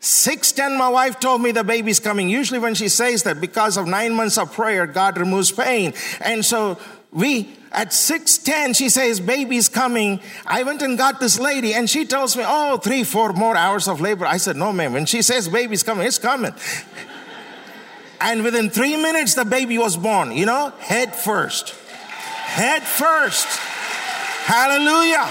610, 0.00 0.78
my 0.78 0.88
wife 0.88 1.18
told 1.18 1.42
me 1.42 1.52
the 1.52 1.64
baby's 1.64 2.00
coming. 2.00 2.28
Usually, 2.28 2.58
when 2.58 2.74
she 2.74 2.88
says 2.88 3.22
that, 3.24 3.40
because 3.40 3.76
of 3.76 3.86
nine 3.86 4.14
months 4.14 4.38
of 4.38 4.52
prayer, 4.52 4.86
God 4.86 5.18
removes 5.18 5.50
pain. 5.50 5.94
And 6.20 6.44
so 6.44 6.78
we, 7.12 7.50
at 7.72 7.92
610, 7.92 8.74
she 8.74 8.88
says, 8.88 9.20
baby's 9.20 9.68
coming. 9.68 10.20
I 10.46 10.62
went 10.62 10.82
and 10.82 10.98
got 10.98 11.18
this 11.18 11.38
lady, 11.38 11.74
and 11.74 11.88
she 11.88 12.04
tells 12.04 12.36
me, 12.36 12.44
oh, 12.46 12.76
three, 12.76 13.04
four 13.04 13.32
more 13.32 13.56
hours 13.56 13.88
of 13.88 14.00
labor. 14.00 14.26
I 14.26 14.36
said, 14.36 14.56
no, 14.56 14.72
ma'am. 14.72 14.92
When 14.92 15.06
she 15.06 15.22
says 15.22 15.48
baby's 15.48 15.82
coming, 15.82 16.06
it's 16.06 16.18
coming. 16.18 16.52
and 18.20 18.44
within 18.44 18.70
three 18.70 18.96
minutes, 18.96 19.34
the 19.34 19.44
baby 19.44 19.78
was 19.78 19.96
born, 19.96 20.32
you 20.32 20.46
know, 20.46 20.72
head 20.78 21.16
first. 21.16 21.70
Head 21.70 22.82
first. 22.82 23.46
Hallelujah. 24.44 25.28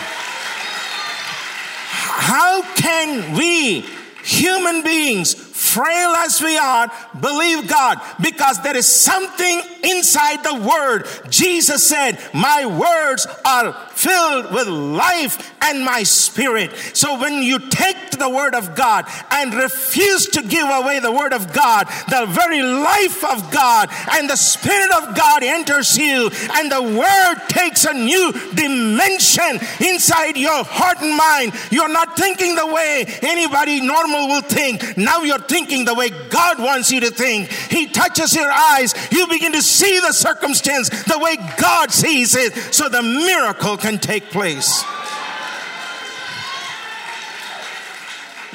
How 2.17 2.62
can 2.75 3.38
we 3.38 3.86
human 4.25 4.83
beings, 4.83 5.35
frail 5.75 6.15
as 6.15 6.41
we 6.41 6.57
are, 6.57 6.89
believe 7.19 7.67
God 7.67 7.99
because 8.21 8.63
there 8.63 8.77
is 8.77 8.88
something 8.88 9.61
inside 9.83 10.41
the 10.41 10.55
word. 10.55 11.05
Jesus 11.29 11.88
said, 11.88 12.17
My 12.33 12.65
words 12.65 13.27
are 13.43 13.73
filled 13.89 14.53
with 14.53 14.67
life 14.67 15.53
and 15.61 15.83
my 15.83 16.03
spirit. 16.03 16.71
So 16.93 17.19
when 17.19 17.43
you 17.43 17.59
take 17.59 18.11
the 18.11 18.29
word 18.29 18.55
of 18.55 18.73
God 18.75 19.05
and 19.31 19.53
refuse 19.53 20.27
to 20.27 20.41
give 20.41 20.67
away 20.69 20.99
the 20.99 21.11
word 21.11 21.33
of 21.33 21.51
God, 21.51 21.88
the 22.07 22.25
very 22.29 22.61
life 22.61 23.25
of 23.25 23.51
God 23.51 23.89
and 24.13 24.29
the 24.29 24.38
spirit 24.38 24.91
of 24.93 25.15
God 25.15 25.43
enters 25.43 25.97
you 25.97 26.29
and 26.53 26.71
the 26.71 26.81
word 26.81 27.49
takes 27.49 27.83
a 27.83 27.93
new 27.93 28.31
dimension 28.53 29.59
inside 29.85 30.38
your 30.38 30.63
heart 30.63 31.01
and 31.01 31.17
mind. 31.17 31.53
You're 31.69 31.91
not 31.91 32.15
thinking 32.15 32.55
the 32.55 32.67
way 32.67 33.05
anybody 33.21 33.81
normal 33.81 34.27
will 34.29 34.41
think. 34.41 34.97
Now 34.97 35.23
you're 35.23 35.39
thinking 35.39 35.64
the 35.65 35.95
way 35.95 36.10
God 36.30 36.60
wants 36.60 36.91
you 36.91 36.99
to 37.01 37.12
think. 37.12 37.49
He 37.49 37.88
touches 37.88 38.36
your 38.36 38.51
eyes. 38.51 38.93
You 39.12 39.28
begin 39.28 39.54
to 39.54 39.62
see 39.62 39.99
the 39.99 40.12
circumstance 40.12 40.89
the 41.06 41.19
way 41.19 41.38
God 41.58 41.91
sees 41.91 42.36
it. 42.36 42.54
So 42.73 42.89
the 42.89 43.01
miracle 43.01 43.78
can 43.78 43.97
take 43.97 44.30
place. 44.30 44.84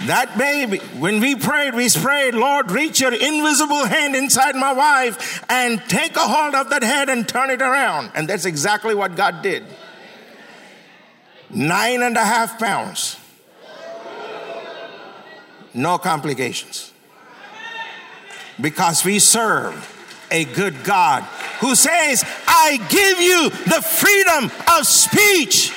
That 0.06 0.38
baby, 0.38 0.78
when 0.98 1.20
we 1.20 1.34
prayed, 1.34 1.74
we 1.74 1.90
prayed, 1.90 2.34
Lord, 2.34 2.70
reach 2.70 3.00
your 3.00 3.12
invisible 3.12 3.84
hand 3.84 4.16
inside 4.16 4.56
my 4.56 4.72
wife 4.72 5.44
and 5.50 5.78
take 5.88 6.16
a 6.16 6.20
hold 6.20 6.54
of 6.54 6.70
that 6.70 6.82
head 6.82 7.10
and 7.10 7.28
turn 7.28 7.50
it 7.50 7.60
around. 7.60 8.12
And 8.14 8.26
that's 8.26 8.46
exactly 8.46 8.94
what 8.94 9.14
God 9.14 9.42
did. 9.42 9.64
Nine 11.50 12.02
and 12.02 12.16
a 12.16 12.24
half 12.24 12.58
pounds. 12.58 13.18
No 15.74 15.98
complications. 15.98 16.89
Because 18.60 19.04
we 19.04 19.18
serve 19.18 19.96
a 20.30 20.44
good 20.44 20.84
God 20.84 21.22
who 21.60 21.74
says, 21.74 22.24
I 22.46 22.76
give 22.88 23.20
you 23.20 23.50
the 23.50 23.82
freedom 23.82 24.50
of 24.76 24.86
speech 24.86 25.72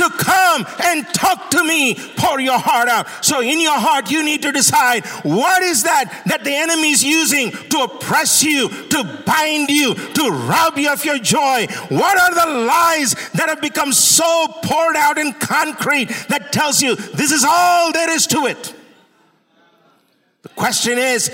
to 0.00 0.08
come 0.16 0.66
and 0.82 1.06
talk 1.08 1.50
to 1.50 1.62
me, 1.62 1.94
pour 2.16 2.40
your 2.40 2.58
heart 2.58 2.88
out. 2.88 3.06
So 3.22 3.42
in 3.42 3.60
your 3.60 3.78
heart, 3.78 4.10
you 4.10 4.24
need 4.24 4.40
to 4.42 4.52
decide 4.52 5.04
what 5.24 5.62
is 5.62 5.82
that 5.82 6.22
that 6.26 6.42
the 6.42 6.54
enemy 6.54 6.90
is 6.90 7.04
using 7.04 7.50
to 7.50 7.78
oppress 7.80 8.42
you, 8.42 8.68
to 8.68 9.22
bind 9.26 9.68
you, 9.68 9.94
to 9.94 10.30
rob 10.30 10.78
you 10.78 10.90
of 10.90 11.04
your 11.04 11.18
joy? 11.18 11.66
What 11.90 12.18
are 12.18 12.34
the 12.34 12.64
lies 12.64 13.14
that 13.32 13.50
have 13.50 13.60
become 13.60 13.92
so 13.92 14.48
poured 14.62 14.96
out 14.96 15.18
in 15.18 15.34
concrete 15.34 16.08
that 16.28 16.50
tells 16.50 16.80
you 16.80 16.96
this 16.96 17.30
is 17.30 17.44
all 17.46 17.92
there 17.92 18.10
is 18.10 18.26
to 18.28 18.46
it? 18.46 18.74
The 20.42 20.48
question 20.50 20.96
is, 20.96 21.30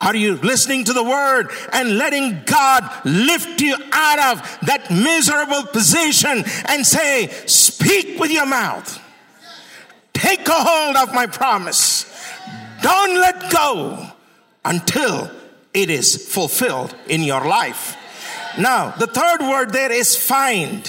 are 0.00 0.14
you 0.14 0.36
listening 0.36 0.84
to 0.84 0.92
the 0.92 1.02
word 1.02 1.50
and 1.72 1.98
letting 1.98 2.42
God 2.44 2.88
lift 3.04 3.60
you 3.60 3.76
out 3.92 4.38
of 4.38 4.58
that 4.66 4.90
miserable 4.90 5.64
position 5.72 6.44
and 6.66 6.86
say, 6.86 7.28
Speak 7.46 8.20
with 8.20 8.30
your 8.30 8.46
mouth. 8.46 9.02
Take 10.12 10.46
a 10.46 10.52
hold 10.52 10.96
of 10.96 11.12
my 11.12 11.26
promise. 11.26 12.04
Don't 12.80 13.20
let 13.20 13.50
go 13.50 14.06
until 14.64 15.30
it 15.74 15.90
is 15.90 16.28
fulfilled 16.32 16.94
in 17.08 17.22
your 17.22 17.44
life. 17.46 17.96
Now, 18.58 18.90
the 18.90 19.06
third 19.06 19.40
word 19.40 19.72
there 19.72 19.92
is 19.92 20.16
find. 20.16 20.88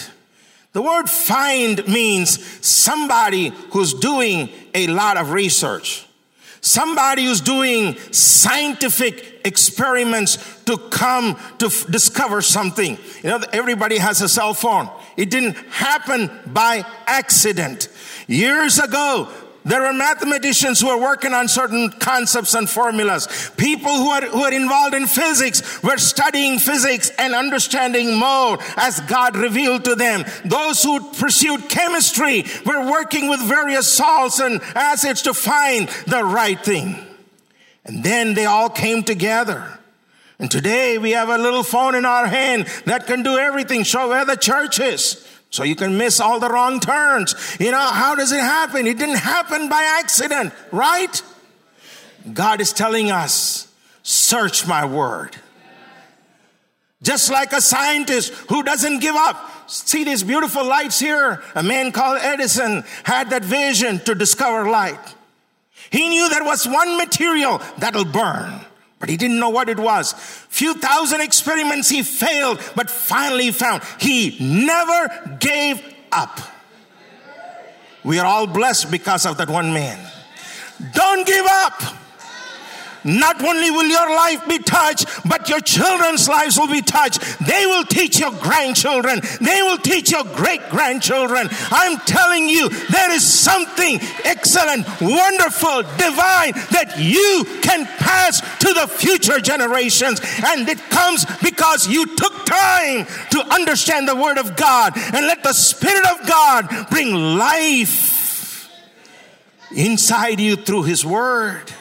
The 0.73 0.81
word 0.83 1.09
find 1.09 1.87
means 1.87 2.43
somebody 2.65 3.49
who's 3.71 3.93
doing 3.95 4.49
a 4.75 4.87
lot 4.87 5.17
of 5.17 5.31
research. 5.31 6.05
Somebody 6.61 7.25
who's 7.25 7.41
doing 7.41 7.97
scientific 8.11 9.41
experiments 9.45 10.37
to 10.65 10.77
come 10.77 11.39
to 11.59 11.67
f- 11.67 11.87
discover 11.87 12.41
something. 12.41 12.97
You 13.23 13.29
know, 13.29 13.41
everybody 13.53 13.97
has 13.97 14.21
a 14.21 14.29
cell 14.29 14.53
phone. 14.53 14.89
It 15.15 15.29
didn't 15.29 15.55
happen 15.69 16.29
by 16.45 16.85
accident. 17.07 17.87
Years 18.27 18.77
ago, 18.77 19.29
there 19.65 19.81
were 19.81 19.93
mathematicians 19.93 20.79
who 20.79 20.87
were 20.87 21.01
working 21.01 21.33
on 21.33 21.47
certain 21.47 21.89
concepts 21.89 22.53
and 22.53 22.69
formulas. 22.69 23.27
People 23.57 23.91
who 23.91 24.09
are, 24.09 24.21
who 24.21 24.43
are 24.43 24.53
involved 24.53 24.95
in 24.95 25.05
physics 25.05 25.83
were 25.83 25.97
studying 25.97 26.59
physics 26.59 27.11
and 27.17 27.35
understanding 27.35 28.15
more 28.15 28.57
as 28.77 28.99
God 29.01 29.35
revealed 29.35 29.83
to 29.85 29.95
them. 29.95 30.23
Those 30.45 30.81
who 30.81 31.11
pursued 31.13 31.69
chemistry 31.69 32.45
were 32.65 32.89
working 32.89 33.29
with 33.29 33.41
various 33.41 33.91
salts 33.91 34.39
and 34.39 34.61
acids 34.75 35.23
to 35.23 35.33
find 35.33 35.89
the 36.07 36.23
right 36.23 36.59
thing. 36.59 36.95
And 37.83 38.03
then 38.03 38.35
they 38.35 38.45
all 38.45 38.69
came 38.69 39.03
together. 39.03 39.79
And 40.39 40.49
today 40.49 40.97
we 40.97 41.11
have 41.11 41.27
a 41.27 41.37
little 41.37 41.63
phone 41.63 41.95
in 41.95 42.05
our 42.05 42.27
hand 42.27 42.67
that 42.85 43.07
can 43.07 43.23
do 43.23 43.37
everything, 43.37 43.83
show 43.83 44.07
where 44.07 44.23
the 44.23 44.37
church 44.37 44.79
is. 44.79 45.25
So 45.49 45.63
you 45.63 45.75
can 45.75 45.97
miss 45.97 46.19
all 46.19 46.39
the 46.39 46.49
wrong 46.49 46.79
turns. 46.79 47.35
You 47.59 47.71
know, 47.71 47.79
how 47.79 48.15
does 48.15 48.31
it 48.31 48.39
happen? 48.39 48.85
It 48.85 48.97
didn't 48.97 49.15
happen 49.17 49.69
by 49.69 49.97
accident, 49.99 50.53
right? 50.71 51.21
God 52.31 52.61
is 52.61 52.71
telling 52.71 53.11
us, 53.11 53.67
search 54.03 54.67
my 54.67 54.85
word. 54.85 55.35
Just 57.01 57.31
like 57.31 57.53
a 57.53 57.61
scientist 57.61 58.33
who 58.49 58.61
doesn't 58.61 58.99
give 58.99 59.15
up. 59.15 59.69
See 59.69 60.03
these 60.03 60.23
beautiful 60.23 60.65
lights 60.65 60.99
here? 60.99 61.41
A 61.55 61.63
man 61.63 61.91
called 61.91 62.19
Edison 62.21 62.83
had 63.03 63.29
that 63.29 63.45
vision 63.45 63.99
to 63.99 64.15
discover 64.15 64.69
light. 64.69 64.99
He 65.91 66.09
knew 66.09 66.29
there 66.29 66.43
was 66.43 66.67
one 66.67 66.97
material 66.97 67.61
that'll 67.77 68.05
burn 68.05 68.65
but 68.99 69.09
he 69.09 69.17
didn't 69.17 69.39
know 69.39 69.49
what 69.49 69.69
it 69.69 69.79
was. 69.79 70.13
Few 70.49 70.73
thousand 70.73 71.21
experiments 71.21 71.89
he 71.89 72.03
failed, 72.03 72.59
but 72.75 72.89
finally 72.89 73.51
found 73.51 73.81
he 73.99 74.37
never 74.39 75.37
gave 75.39 75.81
up. 76.11 76.39
We 78.03 78.19
are 78.19 78.25
all 78.25 78.47
blessed 78.47 78.91
because 78.91 79.25
of 79.25 79.37
that 79.37 79.49
one 79.49 79.73
man. 79.73 79.99
Don't 80.93 81.25
give 81.25 81.45
up. 81.47 81.81
Not 83.03 83.43
only 83.43 83.71
will 83.71 83.87
your 83.87 84.15
life 84.15 84.47
be 84.47 84.59
touched, 84.59 85.07
but 85.27 85.49
your 85.49 85.59
children's 85.59 86.27
lives 86.27 86.57
will 86.57 86.67
be 86.67 86.81
touched. 86.81 87.21
They 87.45 87.65
will 87.65 87.85
teach 87.85 88.19
your 88.19 88.31
grandchildren. 88.31 89.21
They 89.41 89.61
will 89.61 89.77
teach 89.77 90.11
your 90.11 90.23
great 90.23 90.61
grandchildren. 90.69 91.49
I'm 91.71 91.97
telling 91.99 92.49
you, 92.49 92.69
there 92.69 93.11
is 93.11 93.25
something 93.25 93.99
excellent, 94.23 94.85
wonderful, 95.01 95.83
divine 95.97 96.53
that 96.71 96.95
you 96.97 97.45
can 97.61 97.85
pass 97.85 98.41
to 98.59 98.73
the 98.73 98.87
future 98.87 99.39
generations. 99.39 100.21
And 100.45 100.67
it 100.67 100.79
comes 100.89 101.25
because 101.41 101.87
you 101.87 102.15
took 102.15 102.45
time 102.45 103.05
to 103.31 103.45
understand 103.53 104.07
the 104.07 104.15
Word 104.15 104.37
of 104.37 104.55
God 104.55 104.93
and 104.95 105.25
let 105.25 105.43
the 105.43 105.53
Spirit 105.53 106.05
of 106.07 106.27
God 106.27 106.87
bring 106.89 107.13
life 107.13 108.69
inside 109.71 110.39
you 110.39 110.55
through 110.55 110.83
His 110.83 111.05
Word. 111.05 111.73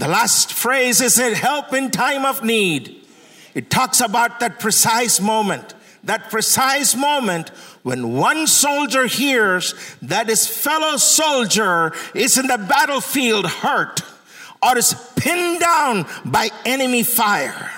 The 0.00 0.08
last 0.08 0.54
phrase 0.54 1.02
is 1.02 1.16
that 1.16 1.34
help 1.34 1.74
in 1.74 1.90
time 1.90 2.24
of 2.24 2.42
need. 2.42 3.04
It 3.52 3.68
talks 3.68 4.00
about 4.00 4.40
that 4.40 4.58
precise 4.58 5.20
moment, 5.20 5.74
that 6.04 6.30
precise 6.30 6.96
moment 6.96 7.50
when 7.82 8.14
one 8.14 8.46
soldier 8.46 9.06
hears 9.06 9.74
that 10.00 10.30
his 10.30 10.46
fellow 10.46 10.96
soldier 10.96 11.92
is 12.14 12.38
in 12.38 12.46
the 12.46 12.56
battlefield 12.56 13.44
hurt 13.46 14.00
or 14.62 14.78
is 14.78 14.94
pinned 15.16 15.60
down 15.60 16.06
by 16.24 16.48
enemy 16.64 17.02
fire. 17.02 17.70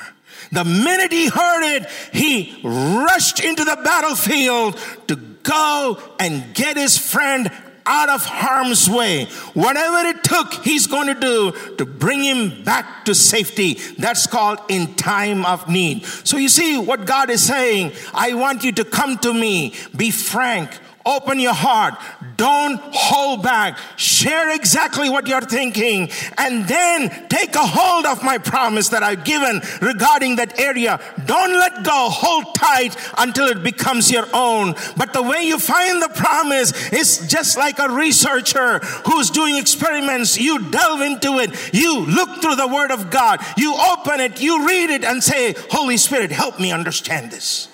The 0.53 0.62
minute 0.64 1.11
he 1.11 1.27
heard 1.29 1.77
it, 1.77 1.89
he 2.12 2.57
rushed 2.62 3.43
into 3.43 3.64
the 3.64 3.81
battlefield 3.83 4.79
to 5.09 5.16
go 5.16 5.99
and 6.20 6.55
get 6.55 6.77
his 6.77 6.97
friend 6.97 7.51
out 7.87 8.09
of 8.09 8.24
harm's 8.24 8.89
way. 8.89 9.26
Whatever 9.55 10.09
it 10.09 10.24
took, 10.24 10.53
he's 10.64 10.87
going 10.87 11.09
to 11.09 11.18
do 11.18 11.53
to 11.76 11.85
bring 11.87 12.22
him 12.22 12.62
back 12.64 13.05
to 13.07 13.14
safety. 13.14 13.74
That's 13.99 14.26
called 14.26 14.59
in 14.68 14.95
time 14.95 15.45
of 15.45 15.68
need. 15.68 16.05
So 16.05 16.37
you 16.37 16.49
see 16.49 16.78
what 16.78 17.07
God 17.07 17.30
is 17.30 17.45
saying. 17.45 17.93
I 18.14 18.35
want 18.35 18.64
you 18.64 18.72
to 18.72 18.85
come 18.85 19.18
to 19.18 19.33
me, 19.33 19.74
be 19.97 20.11
frank, 20.11 20.70
Open 21.05 21.40
your 21.40 21.55
heart. 21.55 21.94
Don't 22.36 22.80
hold 22.92 23.42
back. 23.42 23.78
Share 23.96 24.55
exactly 24.55 25.09
what 25.09 25.26
you're 25.26 25.40
thinking 25.40 26.11
and 26.38 26.66
then 26.66 27.28
take 27.28 27.55
a 27.55 27.66
hold 27.66 28.07
of 28.07 28.22
my 28.22 28.38
promise 28.38 28.90
that 28.90 29.03
I've 29.03 29.24
given 29.24 29.62
regarding 29.80 30.36
that 30.36 30.59
area. 30.59 31.00
Don't 31.26 31.53
let 31.53 31.84
go. 31.84 32.09
Hold 32.11 32.55
tight 32.55 32.96
until 33.18 33.46
it 33.48 33.62
becomes 33.62 34.11
your 34.11 34.26
own. 34.32 34.74
But 34.96 35.12
the 35.12 35.22
way 35.22 35.42
you 35.42 35.59
find 35.59 36.00
the 36.03 36.09
promise 36.09 36.92
is 36.92 37.26
just 37.28 37.57
like 37.57 37.78
a 37.78 37.88
researcher 37.88 38.78
who's 39.07 39.30
doing 39.30 39.57
experiments. 39.57 40.38
You 40.38 40.70
delve 40.70 41.00
into 41.00 41.38
it. 41.38 41.74
You 41.74 42.07
look 42.07 42.40
through 42.40 42.57
the 42.57 42.68
word 42.68 42.90
of 42.90 43.11
God. 43.11 43.40
You 43.57 43.74
open 43.74 44.20
it. 44.20 44.40
You 44.40 44.66
read 44.66 44.90
it 44.90 45.05
and 45.05 45.22
say, 45.22 45.55
Holy 45.70 45.96
Spirit, 45.96 46.30
help 46.30 46.61
me 46.61 46.72
understand 46.72 47.30
this. 47.30 47.68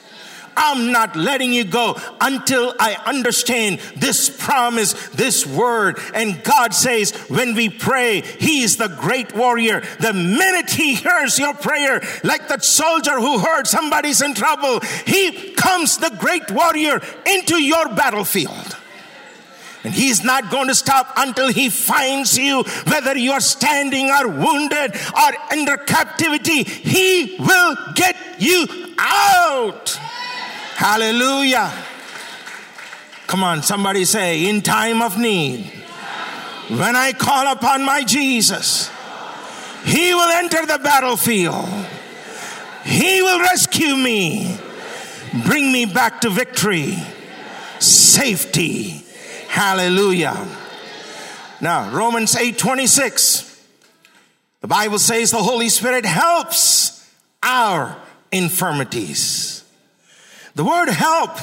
I'm 0.58 0.90
not 0.90 1.14
letting 1.14 1.52
you 1.52 1.62
go 1.62 1.96
until 2.20 2.74
I 2.80 2.96
understand 3.06 3.78
this 3.96 4.28
promise, 4.28 4.92
this 5.10 5.46
word. 5.46 5.98
And 6.14 6.42
God 6.42 6.74
says, 6.74 7.12
when 7.28 7.54
we 7.54 7.68
pray, 7.68 8.22
He 8.22 8.62
is 8.62 8.76
the 8.76 8.88
great 8.88 9.34
warrior. 9.34 9.82
The 10.00 10.12
minute 10.12 10.70
He 10.70 10.96
hears 10.96 11.38
your 11.38 11.54
prayer, 11.54 12.02
like 12.24 12.48
that 12.48 12.64
soldier 12.64 13.20
who 13.20 13.38
heard 13.38 13.68
somebody's 13.68 14.20
in 14.20 14.34
trouble, 14.34 14.80
He 15.06 15.52
comes 15.52 15.98
the 15.98 16.10
great 16.18 16.50
warrior 16.50 17.00
into 17.24 17.62
your 17.62 17.88
battlefield. 17.90 18.76
And 19.84 19.94
he's 19.94 20.24
not 20.24 20.50
going 20.50 20.68
to 20.68 20.74
stop 20.74 21.12
until 21.16 21.48
he 21.48 21.70
finds 21.70 22.36
you, 22.36 22.64
whether 22.88 23.16
you 23.16 23.32
are 23.32 23.40
standing 23.40 24.10
or 24.10 24.26
wounded 24.26 24.96
or 24.96 25.52
under 25.52 25.76
captivity. 25.76 26.64
He 26.64 27.36
will 27.38 27.76
get 27.94 28.16
you 28.38 28.66
out. 28.98 29.98
Hallelujah. 30.78 31.72
Come 33.26 33.42
on, 33.42 33.64
somebody 33.64 34.04
say, 34.04 34.48
in 34.48 34.62
time 34.62 35.02
of 35.02 35.18
need, 35.18 35.64
when 36.68 36.94
I 36.94 37.12
call 37.14 37.50
upon 37.50 37.84
my 37.84 38.04
Jesus, 38.04 38.88
he 39.84 40.14
will 40.14 40.30
enter 40.30 40.64
the 40.66 40.78
battlefield. 40.78 41.68
He 42.84 43.20
will 43.20 43.40
rescue 43.40 43.96
me, 43.96 44.56
bring 45.44 45.72
me 45.72 45.84
back 45.84 46.20
to 46.20 46.30
victory, 46.30 46.96
safety. 47.80 49.02
Hallelujah. 49.48 50.46
Now, 51.60 51.90
Romans 51.90 52.36
8 52.36 52.56
26, 52.56 53.66
the 54.60 54.68
Bible 54.68 55.00
says 55.00 55.32
the 55.32 55.38
Holy 55.38 55.70
Spirit 55.70 56.06
helps 56.06 57.04
our 57.42 57.96
infirmities. 58.30 59.57
The 60.58 60.64
word 60.64 60.88
help 60.88 61.38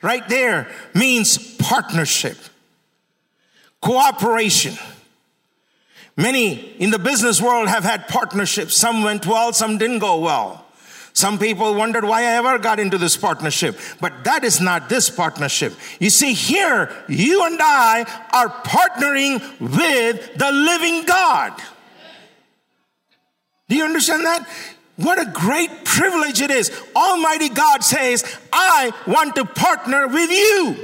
right 0.00 0.26
there 0.28 0.68
means 0.94 1.56
partnership, 1.56 2.36
cooperation. 3.82 4.74
Many 6.16 6.76
in 6.78 6.90
the 6.90 7.00
business 7.00 7.42
world 7.42 7.66
have 7.66 7.82
had 7.82 8.06
partnerships. 8.06 8.76
Some 8.76 9.02
went 9.02 9.26
well, 9.26 9.52
some 9.52 9.76
didn't 9.76 9.98
go 9.98 10.20
well. 10.20 10.64
Some 11.14 11.36
people 11.36 11.74
wondered 11.74 12.04
why 12.04 12.20
I 12.20 12.36
ever 12.36 12.60
got 12.60 12.78
into 12.78 12.96
this 12.96 13.16
partnership, 13.16 13.76
but 14.00 14.22
that 14.22 14.44
is 14.44 14.60
not 14.60 14.88
this 14.88 15.10
partnership. 15.10 15.74
You 15.98 16.10
see, 16.10 16.32
here, 16.32 16.92
you 17.08 17.44
and 17.46 17.58
I 17.60 18.02
are 18.32 18.50
partnering 18.50 19.40
with 19.58 20.34
the 20.36 20.52
living 20.52 21.06
God. 21.06 21.60
Do 23.68 23.74
you 23.74 23.84
understand 23.84 24.24
that? 24.26 24.48
What 25.00 25.18
a 25.18 25.30
great 25.30 25.84
privilege 25.84 26.42
it 26.42 26.50
is. 26.50 26.70
Almighty 26.94 27.48
God 27.48 27.82
says, 27.82 28.24
I 28.52 28.92
want 29.06 29.34
to 29.36 29.46
partner 29.46 30.06
with 30.08 30.30
you. 30.30 30.76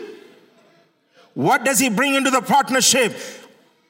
What 1.34 1.64
does 1.64 1.78
He 1.78 1.90
bring 1.90 2.14
into 2.14 2.30
the 2.30 2.40
partnership? 2.40 3.14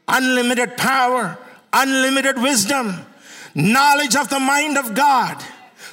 Unlimited 0.09 0.77
power, 0.77 1.39
unlimited 1.73 2.41
wisdom, 2.43 3.07
knowledge 3.55 4.17
of 4.17 4.29
the 4.29 4.41
mind 4.41 4.79
of 4.79 4.95
God, 4.95 5.41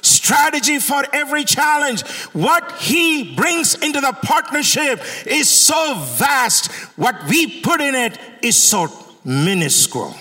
strategy 0.02 0.80
for 0.80 1.04
every 1.12 1.44
challenge. 1.44 2.02
What 2.32 2.72
He 2.80 3.36
brings 3.36 3.76
into 3.76 4.00
the 4.00 4.16
partnership 4.24 5.00
is 5.26 5.48
so 5.48 5.94
vast. 6.16 6.72
What 6.98 7.24
we 7.28 7.60
put 7.60 7.80
in 7.80 7.94
it 7.94 8.18
is 8.42 8.60
so 8.60 8.88
minuscule. 9.24 10.16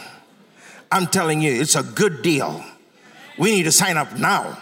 I'm 0.91 1.07
telling 1.07 1.41
you, 1.41 1.51
it's 1.51 1.75
a 1.75 1.81
good 1.81 2.21
deal. 2.21 2.63
We 3.37 3.51
need 3.51 3.63
to 3.63 3.71
sign 3.71 3.97
up 3.97 4.17
now. 4.17 4.57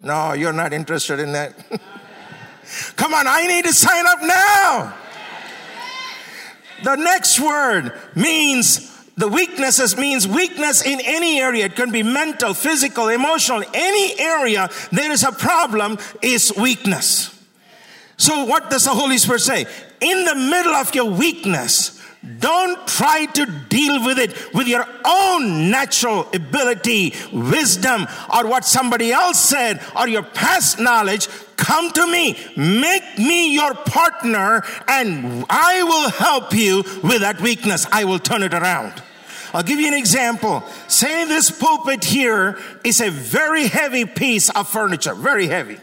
No, 0.00 0.32
you're 0.32 0.52
not 0.52 0.72
interested 0.72 1.20
in 1.20 1.32
that. 1.32 1.54
Come 2.96 3.14
on, 3.14 3.26
I 3.26 3.46
need 3.46 3.64
to 3.64 3.72
sign 3.72 4.06
up 4.06 4.18
now. 4.22 4.94
The 6.82 6.96
next 6.96 7.38
word 7.38 7.92
means 8.16 8.90
the 9.16 9.28
weaknesses 9.28 9.96
means 9.96 10.26
weakness 10.26 10.82
in 10.82 11.00
any 11.04 11.40
area. 11.40 11.66
It 11.66 11.76
can 11.76 11.92
be 11.92 12.02
mental, 12.02 12.54
physical, 12.54 13.08
emotional. 13.08 13.62
Any 13.72 14.18
area 14.18 14.70
there 14.90 15.12
is 15.12 15.22
a 15.22 15.32
problem 15.32 15.98
is 16.22 16.52
weakness. 16.56 17.28
So 18.16 18.44
what 18.44 18.70
does 18.70 18.84
the 18.84 18.90
Holy 18.90 19.18
Spirit 19.18 19.42
say? 19.42 19.66
In 20.00 20.24
the 20.24 20.34
middle 20.34 20.74
of 20.74 20.94
your 20.94 21.10
weakness, 21.10 21.91
don't 22.38 22.86
try 22.86 23.26
to 23.26 23.46
deal 23.68 24.04
with 24.04 24.18
it 24.18 24.54
with 24.54 24.68
your 24.68 24.86
own 25.04 25.70
natural 25.70 26.28
ability, 26.32 27.14
wisdom, 27.32 28.06
or 28.32 28.46
what 28.46 28.64
somebody 28.64 29.10
else 29.10 29.40
said, 29.40 29.80
or 29.96 30.06
your 30.06 30.22
past 30.22 30.78
knowledge. 30.78 31.28
Come 31.56 31.90
to 31.92 32.06
me, 32.06 32.38
make 32.56 33.18
me 33.18 33.54
your 33.54 33.74
partner, 33.74 34.62
and 34.86 35.44
I 35.50 35.82
will 35.82 36.10
help 36.10 36.54
you 36.54 36.84
with 37.02 37.22
that 37.22 37.40
weakness. 37.40 37.86
I 37.90 38.04
will 38.04 38.20
turn 38.20 38.42
it 38.42 38.54
around. 38.54 39.02
I'll 39.52 39.62
give 39.62 39.80
you 39.80 39.88
an 39.88 39.94
example. 39.94 40.62
Say 40.88 41.24
this 41.26 41.50
pulpit 41.50 42.04
here 42.04 42.58
is 42.84 43.00
a 43.00 43.10
very 43.10 43.66
heavy 43.66 44.04
piece 44.04 44.48
of 44.48 44.68
furniture, 44.68 45.14
very 45.14 45.46
heavy. 45.46 45.78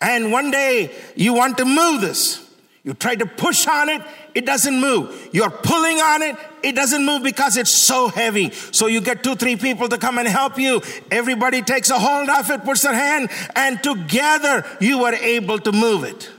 And 0.00 0.30
one 0.30 0.50
day 0.50 0.94
you 1.14 1.34
want 1.34 1.58
to 1.58 1.64
move 1.64 2.00
this. 2.00 2.42
You 2.84 2.94
try 2.94 3.16
to 3.16 3.26
push 3.26 3.66
on 3.66 3.88
it, 3.88 4.00
it 4.36 4.44
doesn't 4.44 4.78
move. 4.78 5.30
You're 5.32 5.48
pulling 5.48 5.96
on 5.96 6.20
it, 6.20 6.36
it 6.62 6.74
doesn't 6.76 7.06
move 7.06 7.22
because 7.22 7.56
it's 7.56 7.70
so 7.70 8.08
heavy. 8.08 8.50
So 8.50 8.86
you 8.86 9.00
get 9.00 9.24
two, 9.24 9.34
three 9.34 9.56
people 9.56 9.88
to 9.88 9.96
come 9.96 10.18
and 10.18 10.28
help 10.28 10.58
you. 10.58 10.82
Everybody 11.10 11.62
takes 11.62 11.88
a 11.88 11.98
hold 11.98 12.28
of 12.28 12.50
it, 12.50 12.62
puts 12.62 12.82
their 12.82 12.92
hand, 12.92 13.30
and 13.56 13.82
together 13.82 14.66
you 14.78 15.04
are 15.04 15.14
able 15.14 15.58
to 15.60 15.72
move 15.72 16.04
it. 16.04 16.30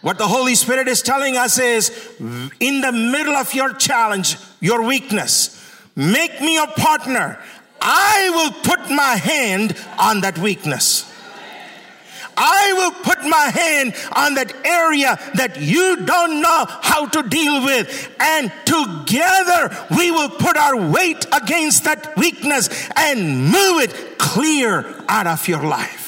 What 0.00 0.18
the 0.18 0.28
Holy 0.28 0.54
Spirit 0.54 0.86
is 0.86 1.02
telling 1.02 1.36
us 1.36 1.58
is 1.58 1.90
in 2.20 2.82
the 2.82 2.92
middle 2.92 3.34
of 3.34 3.52
your 3.52 3.72
challenge, 3.74 4.36
your 4.60 4.84
weakness, 4.84 5.60
make 5.96 6.40
me 6.40 6.56
a 6.56 6.68
partner. 6.68 7.40
I 7.82 8.30
will 8.32 8.52
put 8.62 8.90
my 8.92 9.16
hand 9.16 9.76
on 9.98 10.20
that 10.20 10.38
weakness. 10.38 11.07
I 12.40 12.72
will 12.74 12.92
put 13.02 13.20
my 13.24 13.50
hand 13.50 13.94
on 14.12 14.34
that 14.34 14.54
area 14.64 15.18
that 15.34 15.60
you 15.60 16.06
don't 16.06 16.40
know 16.40 16.66
how 16.68 17.06
to 17.06 17.22
deal 17.24 17.64
with. 17.64 18.14
And 18.20 18.52
together 18.64 19.76
we 19.90 20.12
will 20.12 20.28
put 20.28 20.56
our 20.56 20.76
weight 20.88 21.26
against 21.32 21.84
that 21.84 22.16
weakness 22.16 22.68
and 22.94 23.46
move 23.46 23.82
it 23.82 24.18
clear 24.18 24.86
out 25.08 25.26
of 25.26 25.48
your 25.48 25.64
life. 25.64 26.06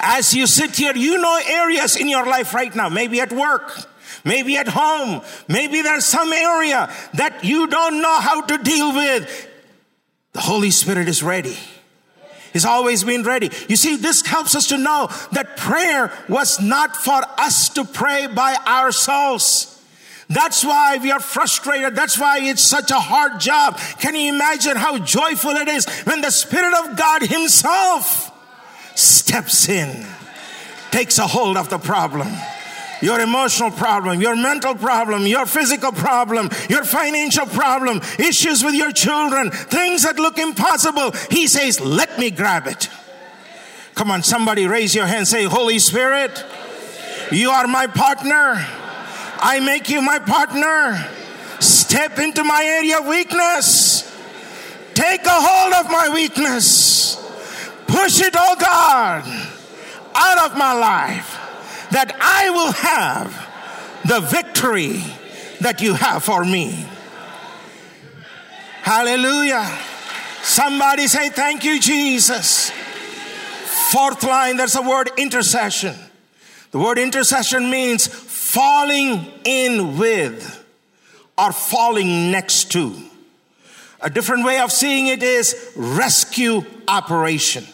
As 0.00 0.34
you 0.34 0.46
sit 0.46 0.76
here, 0.76 0.96
you 0.96 1.18
know 1.18 1.40
areas 1.46 1.96
in 1.96 2.08
your 2.08 2.26
life 2.26 2.54
right 2.54 2.74
now, 2.74 2.88
maybe 2.88 3.20
at 3.20 3.32
work, 3.32 3.72
maybe 4.24 4.56
at 4.56 4.68
home, 4.68 5.22
maybe 5.48 5.82
there's 5.82 6.04
some 6.04 6.32
area 6.32 6.92
that 7.14 7.44
you 7.44 7.66
don't 7.66 8.00
know 8.00 8.20
how 8.20 8.42
to 8.42 8.58
deal 8.58 8.92
with. 8.94 9.48
The 10.32 10.40
Holy 10.40 10.70
Spirit 10.70 11.08
is 11.08 11.22
ready. 11.22 11.56
He's 12.52 12.64
always 12.64 13.04
been 13.04 13.22
ready. 13.22 13.50
You 13.68 13.76
see, 13.76 13.96
this 13.96 14.24
helps 14.26 14.54
us 14.54 14.68
to 14.68 14.78
know 14.78 15.08
that 15.32 15.56
prayer 15.56 16.12
was 16.28 16.60
not 16.60 16.96
for 16.96 17.20
us 17.38 17.68
to 17.70 17.84
pray 17.84 18.26
by 18.26 18.56
ourselves. 18.66 19.74
That's 20.28 20.62
why 20.62 20.98
we 20.98 21.10
are 21.10 21.20
frustrated. 21.20 21.96
That's 21.96 22.18
why 22.18 22.40
it's 22.40 22.62
such 22.62 22.90
a 22.90 23.00
hard 23.00 23.40
job. 23.40 23.78
Can 24.00 24.14
you 24.14 24.32
imagine 24.32 24.76
how 24.76 24.98
joyful 24.98 25.52
it 25.52 25.68
is 25.68 25.86
when 26.04 26.20
the 26.20 26.30
Spirit 26.30 26.74
of 26.74 26.96
God 26.96 27.22
Himself 27.22 28.30
steps 28.94 29.68
in, 29.68 30.06
takes 30.90 31.18
a 31.18 31.26
hold 31.26 31.56
of 31.56 31.70
the 31.70 31.78
problem? 31.78 32.28
Your 33.00 33.20
emotional 33.20 33.70
problem, 33.70 34.20
your 34.20 34.36
mental 34.36 34.74
problem, 34.74 35.26
your 35.26 35.46
physical 35.46 35.92
problem, 35.92 36.50
your 36.68 36.84
financial 36.84 37.46
problem, 37.46 38.00
issues 38.18 38.64
with 38.64 38.74
your 38.74 38.92
children, 38.92 39.50
things 39.50 40.02
that 40.02 40.16
look 40.16 40.38
impossible. 40.38 41.12
He 41.30 41.46
says, 41.46 41.80
Let 41.80 42.18
me 42.18 42.30
grab 42.30 42.66
it. 42.66 42.88
Come 43.94 44.10
on, 44.10 44.22
somebody 44.22 44.66
raise 44.66 44.94
your 44.94 45.06
hand. 45.06 45.26
Say, 45.26 45.44
Holy 45.44 45.78
Spirit, 45.78 46.44
you 47.32 47.50
are 47.50 47.66
my 47.66 47.86
partner. 47.86 48.64
I 49.40 49.60
make 49.60 49.88
you 49.88 50.02
my 50.02 50.18
partner. 50.18 51.08
Step 51.60 52.18
into 52.18 52.44
my 52.44 52.62
area 52.62 53.00
of 53.00 53.06
weakness. 53.06 54.04
Take 54.94 55.24
a 55.24 55.30
hold 55.30 55.74
of 55.74 55.90
my 55.90 56.10
weakness. 56.12 57.16
Push 57.86 58.20
it, 58.20 58.34
oh 58.36 58.56
God, 58.60 59.24
out 60.14 60.50
of 60.50 60.58
my 60.58 60.72
life 60.74 61.37
that 61.90 62.16
I 62.20 62.50
will 62.50 62.72
have 62.72 63.48
the 64.04 64.20
victory 64.20 65.02
that 65.60 65.80
you 65.80 65.94
have 65.94 66.22
for 66.22 66.44
me. 66.44 66.86
Hallelujah. 68.82 69.66
Somebody 70.42 71.08
say, 71.08 71.28
Thank 71.28 71.64
you, 71.64 71.80
Jesus. 71.80 72.70
Fourth 73.92 74.22
line, 74.22 74.56
there's 74.56 74.76
a 74.76 74.82
word 74.82 75.10
intercession. 75.16 75.94
The 76.70 76.78
word 76.78 76.98
intercession 76.98 77.70
means 77.70 78.06
falling 78.06 79.26
in 79.44 79.98
with 79.98 80.64
or 81.36 81.52
falling 81.52 82.30
next 82.30 82.72
to. 82.72 82.94
A 84.00 84.10
different 84.10 84.44
way 84.44 84.60
of 84.60 84.70
seeing 84.70 85.06
it 85.06 85.22
is 85.22 85.72
rescue 85.74 86.64
operation. 86.86 87.64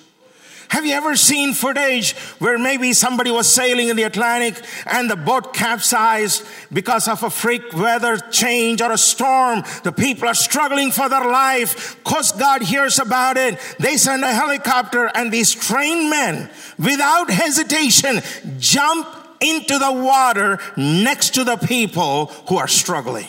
Have 0.75 0.85
you 0.85 0.95
ever 0.95 1.15
seen 1.15 1.55
footage 1.55 2.17
where 2.41 2.59
maybe 2.59 2.95
somebody 2.95 3.31
was 3.31 3.49
sailing 3.49 3.91
in 3.91 3.97
the 3.97 4.03
Atlantic 4.03 4.61
and 4.87 5.09
the 5.09 5.15
boat 5.15 5.55
capsized 5.55 6.45
because 6.73 7.07
of 7.07 7.23
a 7.23 7.31
freak 7.31 7.73
weather 7.73 8.19
change 8.19 8.83
or 8.83 8.91
a 8.91 8.99
storm? 8.99 9.63
The 9.85 9.93
people 9.93 10.27
are 10.27 10.35
struggling 10.35 10.91
for 10.91 11.09
their 11.09 11.31
life. 11.31 12.03
Coast 12.03 12.41
Guard 12.41 12.63
hears 12.63 12.99
about 12.99 13.37
it. 13.37 13.57
They 13.79 13.97
send 13.97 14.25
a 14.25 14.35
helicopter 14.35 15.13
and 15.15 15.33
these 15.33 15.55
trained 15.55 16.11
men, 16.11 16.51
without 16.77 17.31
hesitation, 17.31 18.21
jump 18.59 19.07
into 19.41 19.79
the 19.79 19.93
water 19.93 20.59
next 20.77 21.35
to 21.35 21.45
the 21.45 21.57
people 21.57 22.27
who 22.49 22.57
are 22.57 22.67
struggling. 22.67 23.29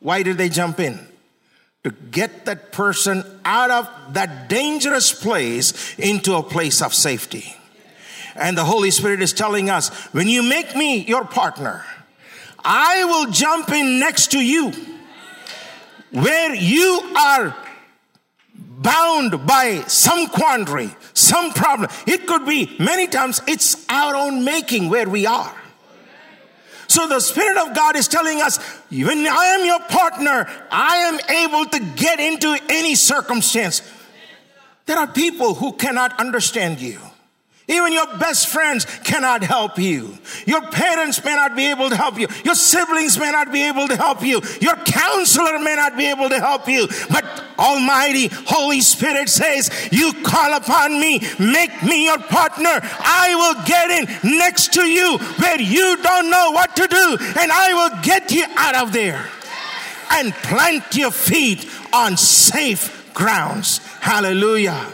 Why 0.00 0.22
did 0.22 0.36
they 0.36 0.50
jump 0.50 0.80
in? 0.80 1.00
To 1.86 1.92
get 2.10 2.46
that 2.46 2.72
person 2.72 3.24
out 3.44 3.70
of 3.70 3.88
that 4.14 4.48
dangerous 4.48 5.12
place 5.12 5.96
into 6.00 6.34
a 6.34 6.42
place 6.42 6.82
of 6.82 6.92
safety. 6.92 7.54
And 8.34 8.58
the 8.58 8.64
Holy 8.64 8.90
Spirit 8.90 9.22
is 9.22 9.32
telling 9.32 9.70
us 9.70 9.90
when 10.12 10.26
you 10.26 10.42
make 10.42 10.74
me 10.74 11.04
your 11.04 11.24
partner, 11.24 11.84
I 12.64 13.04
will 13.04 13.30
jump 13.30 13.68
in 13.68 14.00
next 14.00 14.32
to 14.32 14.40
you 14.40 14.72
where 16.10 16.56
you 16.56 17.14
are 17.16 17.56
bound 18.50 19.46
by 19.46 19.84
some 19.86 20.26
quandary, 20.26 20.90
some 21.14 21.52
problem. 21.52 21.88
It 22.08 22.26
could 22.26 22.46
be 22.46 22.74
many 22.80 23.06
times 23.06 23.40
it's 23.46 23.86
our 23.88 24.16
own 24.16 24.44
making 24.44 24.88
where 24.88 25.08
we 25.08 25.24
are. 25.24 25.54
So 26.88 27.06
the 27.06 27.20
Spirit 27.20 27.58
of 27.58 27.74
God 27.74 27.96
is 27.96 28.08
telling 28.08 28.40
us, 28.40 28.58
when 28.90 29.26
I 29.26 29.44
am 29.58 29.66
your 29.66 29.80
partner, 29.80 30.48
I 30.70 30.96
am 30.96 31.18
able 31.28 31.64
to 31.70 31.80
get 31.96 32.20
into 32.20 32.56
any 32.68 32.94
circumstance. 32.94 33.82
There 34.86 34.98
are 34.98 35.06
people 35.06 35.54
who 35.54 35.72
cannot 35.72 36.18
understand 36.20 36.80
you. 36.80 37.00
Even 37.68 37.92
your 37.92 38.06
best 38.18 38.46
friends 38.46 38.84
cannot 39.02 39.42
help 39.42 39.76
you. 39.76 40.16
Your 40.46 40.62
parents 40.70 41.24
may 41.24 41.34
not 41.34 41.56
be 41.56 41.66
able 41.66 41.90
to 41.90 41.96
help 41.96 42.16
you. 42.16 42.28
Your 42.44 42.54
siblings 42.54 43.18
may 43.18 43.32
not 43.32 43.52
be 43.52 43.66
able 43.66 43.88
to 43.88 43.96
help 43.96 44.22
you. 44.22 44.40
Your 44.60 44.76
counselor 44.76 45.58
may 45.58 45.74
not 45.74 45.96
be 45.96 46.06
able 46.06 46.28
to 46.28 46.38
help 46.38 46.68
you. 46.68 46.86
But 47.10 47.24
Almighty 47.58 48.28
Holy 48.46 48.80
Spirit 48.80 49.28
says, 49.28 49.88
You 49.90 50.12
call 50.22 50.54
upon 50.54 51.00
me, 51.00 51.20
make 51.40 51.82
me 51.82 52.04
your 52.04 52.18
partner. 52.18 52.78
I 52.82 53.34
will 53.34 53.64
get 53.64 53.90
in 53.90 54.38
next 54.38 54.72
to 54.74 54.82
you 54.82 55.18
where 55.18 55.60
you 55.60 56.00
don't 56.04 56.30
know 56.30 56.52
what 56.52 56.76
to 56.76 56.86
do, 56.86 57.18
and 57.40 57.50
I 57.50 57.74
will 57.74 58.02
get 58.02 58.30
you 58.30 58.44
out 58.54 58.76
of 58.76 58.92
there 58.92 59.28
and 60.12 60.32
plant 60.34 60.94
your 60.94 61.10
feet 61.10 61.68
on 61.92 62.16
safe 62.16 63.12
grounds. 63.12 63.78
Hallelujah. 64.00 64.92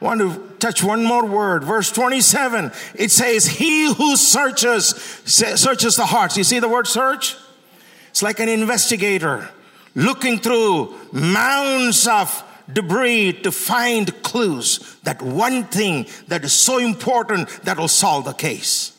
To 0.00 0.43
touch 0.58 0.82
one 0.82 1.04
more 1.04 1.26
word. 1.26 1.64
Verse 1.64 1.90
27, 1.90 2.72
it 2.94 3.10
says, 3.10 3.46
He 3.46 3.92
who 3.92 4.16
searches, 4.16 4.88
searches 5.24 5.96
the 5.96 6.06
hearts. 6.06 6.36
You 6.36 6.44
see 6.44 6.58
the 6.58 6.68
word 6.68 6.86
search? 6.86 7.36
It's 8.10 8.22
like 8.22 8.40
an 8.40 8.48
investigator 8.48 9.48
looking 9.94 10.38
through 10.38 10.94
mounds 11.12 12.06
of 12.06 12.42
debris 12.72 13.32
to 13.42 13.52
find 13.52 14.22
clues. 14.22 14.96
That 15.02 15.20
one 15.22 15.64
thing 15.64 16.06
that 16.28 16.44
is 16.44 16.52
so 16.52 16.78
important 16.78 17.48
that 17.64 17.78
will 17.78 17.88
solve 17.88 18.24
the 18.24 18.32
case. 18.32 18.92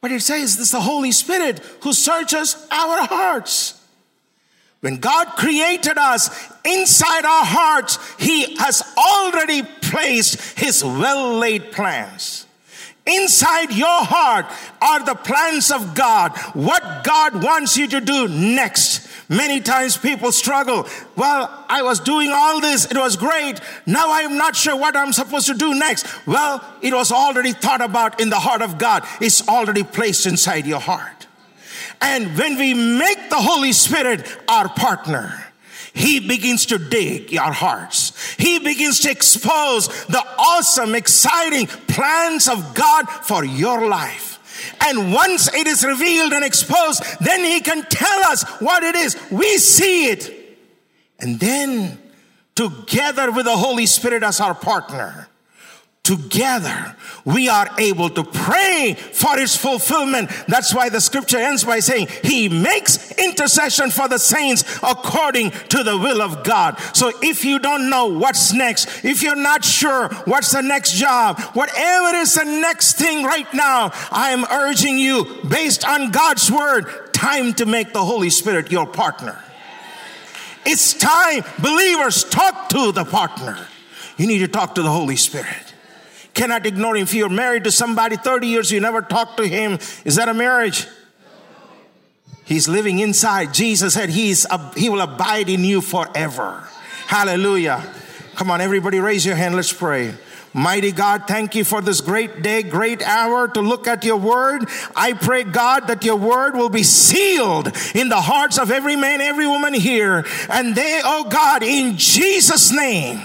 But 0.00 0.12
it 0.12 0.22
says 0.22 0.56
this 0.56 0.70
the 0.70 0.80
Holy 0.80 1.12
Spirit 1.12 1.58
who 1.82 1.92
searches 1.92 2.56
our 2.70 3.06
hearts. 3.06 3.76
When 4.80 4.96
God 4.96 5.26
created 5.36 5.98
us 5.98 6.30
inside 6.64 7.26
our 7.26 7.44
hearts, 7.44 7.98
He 8.18 8.56
has 8.56 8.82
already 8.96 9.62
placed 9.90 10.58
His 10.58 10.82
well 10.82 11.36
laid 11.38 11.72
plans. 11.72 12.46
Inside 13.06 13.72
your 13.72 14.04
heart 14.04 14.46
are 14.80 15.04
the 15.04 15.14
plans 15.14 15.70
of 15.70 15.94
God, 15.94 16.36
what 16.54 17.02
God 17.02 17.42
wants 17.42 17.76
you 17.76 17.88
to 17.88 18.00
do 18.00 18.28
next. 18.28 19.08
Many 19.28 19.60
times 19.60 19.96
people 19.96 20.32
struggle. 20.32 20.86
Well, 21.16 21.64
I 21.68 21.82
was 21.82 22.00
doing 22.00 22.30
all 22.32 22.60
this. 22.60 22.90
It 22.90 22.96
was 22.96 23.16
great. 23.16 23.60
Now 23.86 24.12
I'm 24.12 24.36
not 24.36 24.56
sure 24.56 24.76
what 24.76 24.96
I'm 24.96 25.12
supposed 25.12 25.46
to 25.46 25.54
do 25.54 25.74
next. 25.74 26.06
Well, 26.26 26.62
it 26.82 26.92
was 26.92 27.12
already 27.12 27.52
thought 27.52 27.80
about 27.80 28.20
in 28.20 28.28
the 28.28 28.40
heart 28.40 28.60
of 28.60 28.76
God. 28.76 29.04
It's 29.20 29.46
already 29.48 29.84
placed 29.84 30.26
inside 30.26 30.66
your 30.66 30.80
heart. 30.80 31.28
And 32.00 32.36
when 32.36 32.58
we 32.58 32.74
make 32.74 33.30
the 33.30 33.36
Holy 33.36 33.72
Spirit 33.72 34.26
our 34.48 34.68
partner, 34.68 35.46
he 35.92 36.20
begins 36.20 36.66
to 36.66 36.78
dig 36.78 37.36
our 37.36 37.52
hearts. 37.52 37.99
He 38.40 38.58
begins 38.58 39.00
to 39.00 39.10
expose 39.10 39.88
the 40.06 40.24
awesome, 40.38 40.94
exciting 40.94 41.66
plans 41.66 42.48
of 42.48 42.74
God 42.74 43.08
for 43.08 43.44
your 43.44 43.88
life. 43.88 44.38
And 44.80 45.12
once 45.12 45.52
it 45.52 45.66
is 45.66 45.84
revealed 45.84 46.32
and 46.32 46.44
exposed, 46.44 47.02
then 47.20 47.44
He 47.44 47.60
can 47.60 47.84
tell 47.84 48.24
us 48.24 48.42
what 48.60 48.82
it 48.82 48.96
is. 48.96 49.16
We 49.30 49.58
see 49.58 50.08
it. 50.10 50.58
And 51.18 51.38
then, 51.38 51.98
together 52.54 53.30
with 53.30 53.44
the 53.44 53.56
Holy 53.56 53.86
Spirit 53.86 54.22
as 54.22 54.40
our 54.40 54.54
partner, 54.54 55.28
together 56.16 56.96
we 57.24 57.48
are 57.48 57.68
able 57.78 58.10
to 58.10 58.24
pray 58.24 58.94
for 58.94 59.38
its 59.38 59.56
fulfillment. 59.56 60.30
That's 60.48 60.74
why 60.74 60.88
the 60.88 61.00
scripture 61.00 61.38
ends 61.38 61.64
by 61.64 61.80
saying, 61.80 62.08
He 62.22 62.48
makes 62.48 63.12
intercession 63.12 63.90
for 63.90 64.08
the 64.08 64.18
saints 64.18 64.64
according 64.82 65.50
to 65.50 65.82
the 65.82 65.96
will 65.96 66.22
of 66.22 66.44
God. 66.44 66.78
So 66.94 67.12
if 67.22 67.44
you 67.44 67.58
don't 67.58 67.90
know 67.90 68.06
what's 68.06 68.52
next, 68.52 69.04
if 69.04 69.22
you're 69.22 69.36
not 69.36 69.64
sure 69.64 70.08
what's 70.24 70.52
the 70.52 70.62
next 70.62 70.94
job, 70.94 71.40
whatever 71.54 72.16
is 72.16 72.34
the 72.34 72.44
next 72.44 72.94
thing 72.94 73.24
right 73.24 73.52
now, 73.54 73.92
I 74.10 74.30
am 74.30 74.44
urging 74.44 74.98
you, 74.98 75.40
based 75.48 75.86
on 75.86 76.10
God's 76.10 76.50
word, 76.50 77.12
time 77.12 77.54
to 77.54 77.66
make 77.66 77.92
the 77.92 78.04
Holy 78.04 78.30
Spirit 78.30 78.72
your 78.72 78.86
partner. 78.86 79.38
It's 80.66 80.92
time, 80.92 81.42
believers, 81.60 82.24
talk 82.24 82.68
to 82.70 82.92
the 82.92 83.04
partner. 83.04 83.66
you 84.18 84.26
need 84.26 84.40
to 84.40 84.48
talk 84.48 84.74
to 84.74 84.82
the 84.82 84.90
Holy 84.90 85.16
Spirit. 85.16 85.69
Cannot 86.34 86.66
ignore 86.66 86.96
him. 86.96 87.02
If 87.02 87.14
you're 87.14 87.28
married 87.28 87.64
to 87.64 87.72
somebody 87.72 88.16
30 88.16 88.46
years, 88.46 88.70
you 88.70 88.80
never 88.80 89.02
talk 89.02 89.36
to 89.36 89.46
him, 89.46 89.78
is 90.04 90.16
that 90.16 90.28
a 90.28 90.34
marriage? 90.34 90.86
He's 92.44 92.68
living 92.68 92.98
inside. 92.98 93.54
Jesus 93.54 93.94
said 93.94 94.08
he's, 94.08 94.46
he 94.76 94.88
will 94.88 95.00
abide 95.00 95.48
in 95.48 95.62
you 95.62 95.80
forever. 95.80 96.66
Hallelujah. 97.06 97.84
Come 98.34 98.50
on, 98.50 98.60
everybody, 98.60 98.98
raise 98.98 99.24
your 99.24 99.36
hand. 99.36 99.54
Let's 99.54 99.72
pray. 99.72 100.14
Mighty 100.52 100.90
God, 100.90 101.28
thank 101.28 101.54
you 101.54 101.62
for 101.62 101.80
this 101.80 102.00
great 102.00 102.42
day, 102.42 102.64
great 102.64 103.02
hour 103.02 103.46
to 103.46 103.60
look 103.60 103.86
at 103.86 104.04
your 104.04 104.16
word. 104.16 104.68
I 104.96 105.12
pray, 105.12 105.44
God, 105.44 105.86
that 105.86 106.04
your 106.04 106.16
word 106.16 106.56
will 106.56 106.68
be 106.68 106.82
sealed 106.82 107.68
in 107.94 108.08
the 108.08 108.20
hearts 108.20 108.58
of 108.58 108.72
every 108.72 108.96
man, 108.96 109.20
every 109.20 109.46
woman 109.46 109.74
here. 109.74 110.26
And 110.48 110.74
they, 110.74 111.00
oh 111.04 111.24
God, 111.30 111.62
in 111.62 111.96
Jesus' 111.96 112.72
name, 112.72 113.20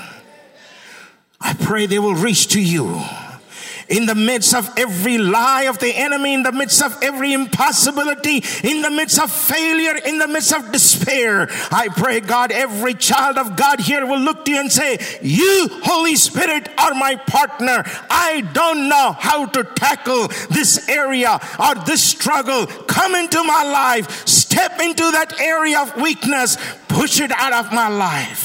I 1.46 1.54
pray 1.54 1.86
they 1.86 2.00
will 2.00 2.16
reach 2.16 2.48
to 2.54 2.60
you 2.60 3.04
in 3.88 4.08
the 4.08 4.16
midst 4.16 4.56
of 4.56 4.68
every 4.78 5.20
lie 5.20 5.64
of 5.64 5.78
the 5.78 5.96
enemy, 5.96 6.34
in 6.34 6.42
the 6.42 6.52
midst 6.52 6.82
of 6.82 6.98
every 7.04 7.34
impossibility, 7.34 8.44
in 8.64 8.82
the 8.82 8.90
midst 8.90 9.20
of 9.20 9.32
failure, 9.32 9.96
in 9.96 10.18
the 10.18 10.28
midst 10.28 10.52
of 10.54 10.72
despair. 10.72 11.48
I 11.70 11.90
pray, 11.96 12.20
God, 12.20 12.52
every 12.52 12.96
child 12.96 13.38
of 13.38 13.56
God 13.56 13.80
here 13.80 14.08
will 14.08 14.20
look 14.20 14.44
to 14.46 14.52
you 14.52 14.60
and 14.60 14.72
say, 14.72 14.98
You, 15.22 15.70
Holy 15.84 16.16
Spirit, 16.16 16.68
are 16.80 16.96
my 16.96 17.16
partner. 17.16 17.84
I 18.10 18.42
don't 18.54 18.90
know 18.90 19.12
how 19.12 19.46
to 19.46 19.64
tackle 19.64 20.30
this 20.50 20.90
area 20.90 21.40
or 21.60 21.76
this 21.86 22.04
struggle. 22.04 22.66
Come 22.66 23.14
into 23.14 23.44
my 23.44 23.64
life, 23.64 24.28
step 24.28 24.80
into 24.80 25.12
that 25.12 25.40
area 25.40 25.80
of 25.82 25.96
weakness, 26.02 26.58
push 26.88 27.20
it 27.20 27.32
out 27.32 27.54
of 27.54 27.72
my 27.72 27.88
life. 27.88 28.45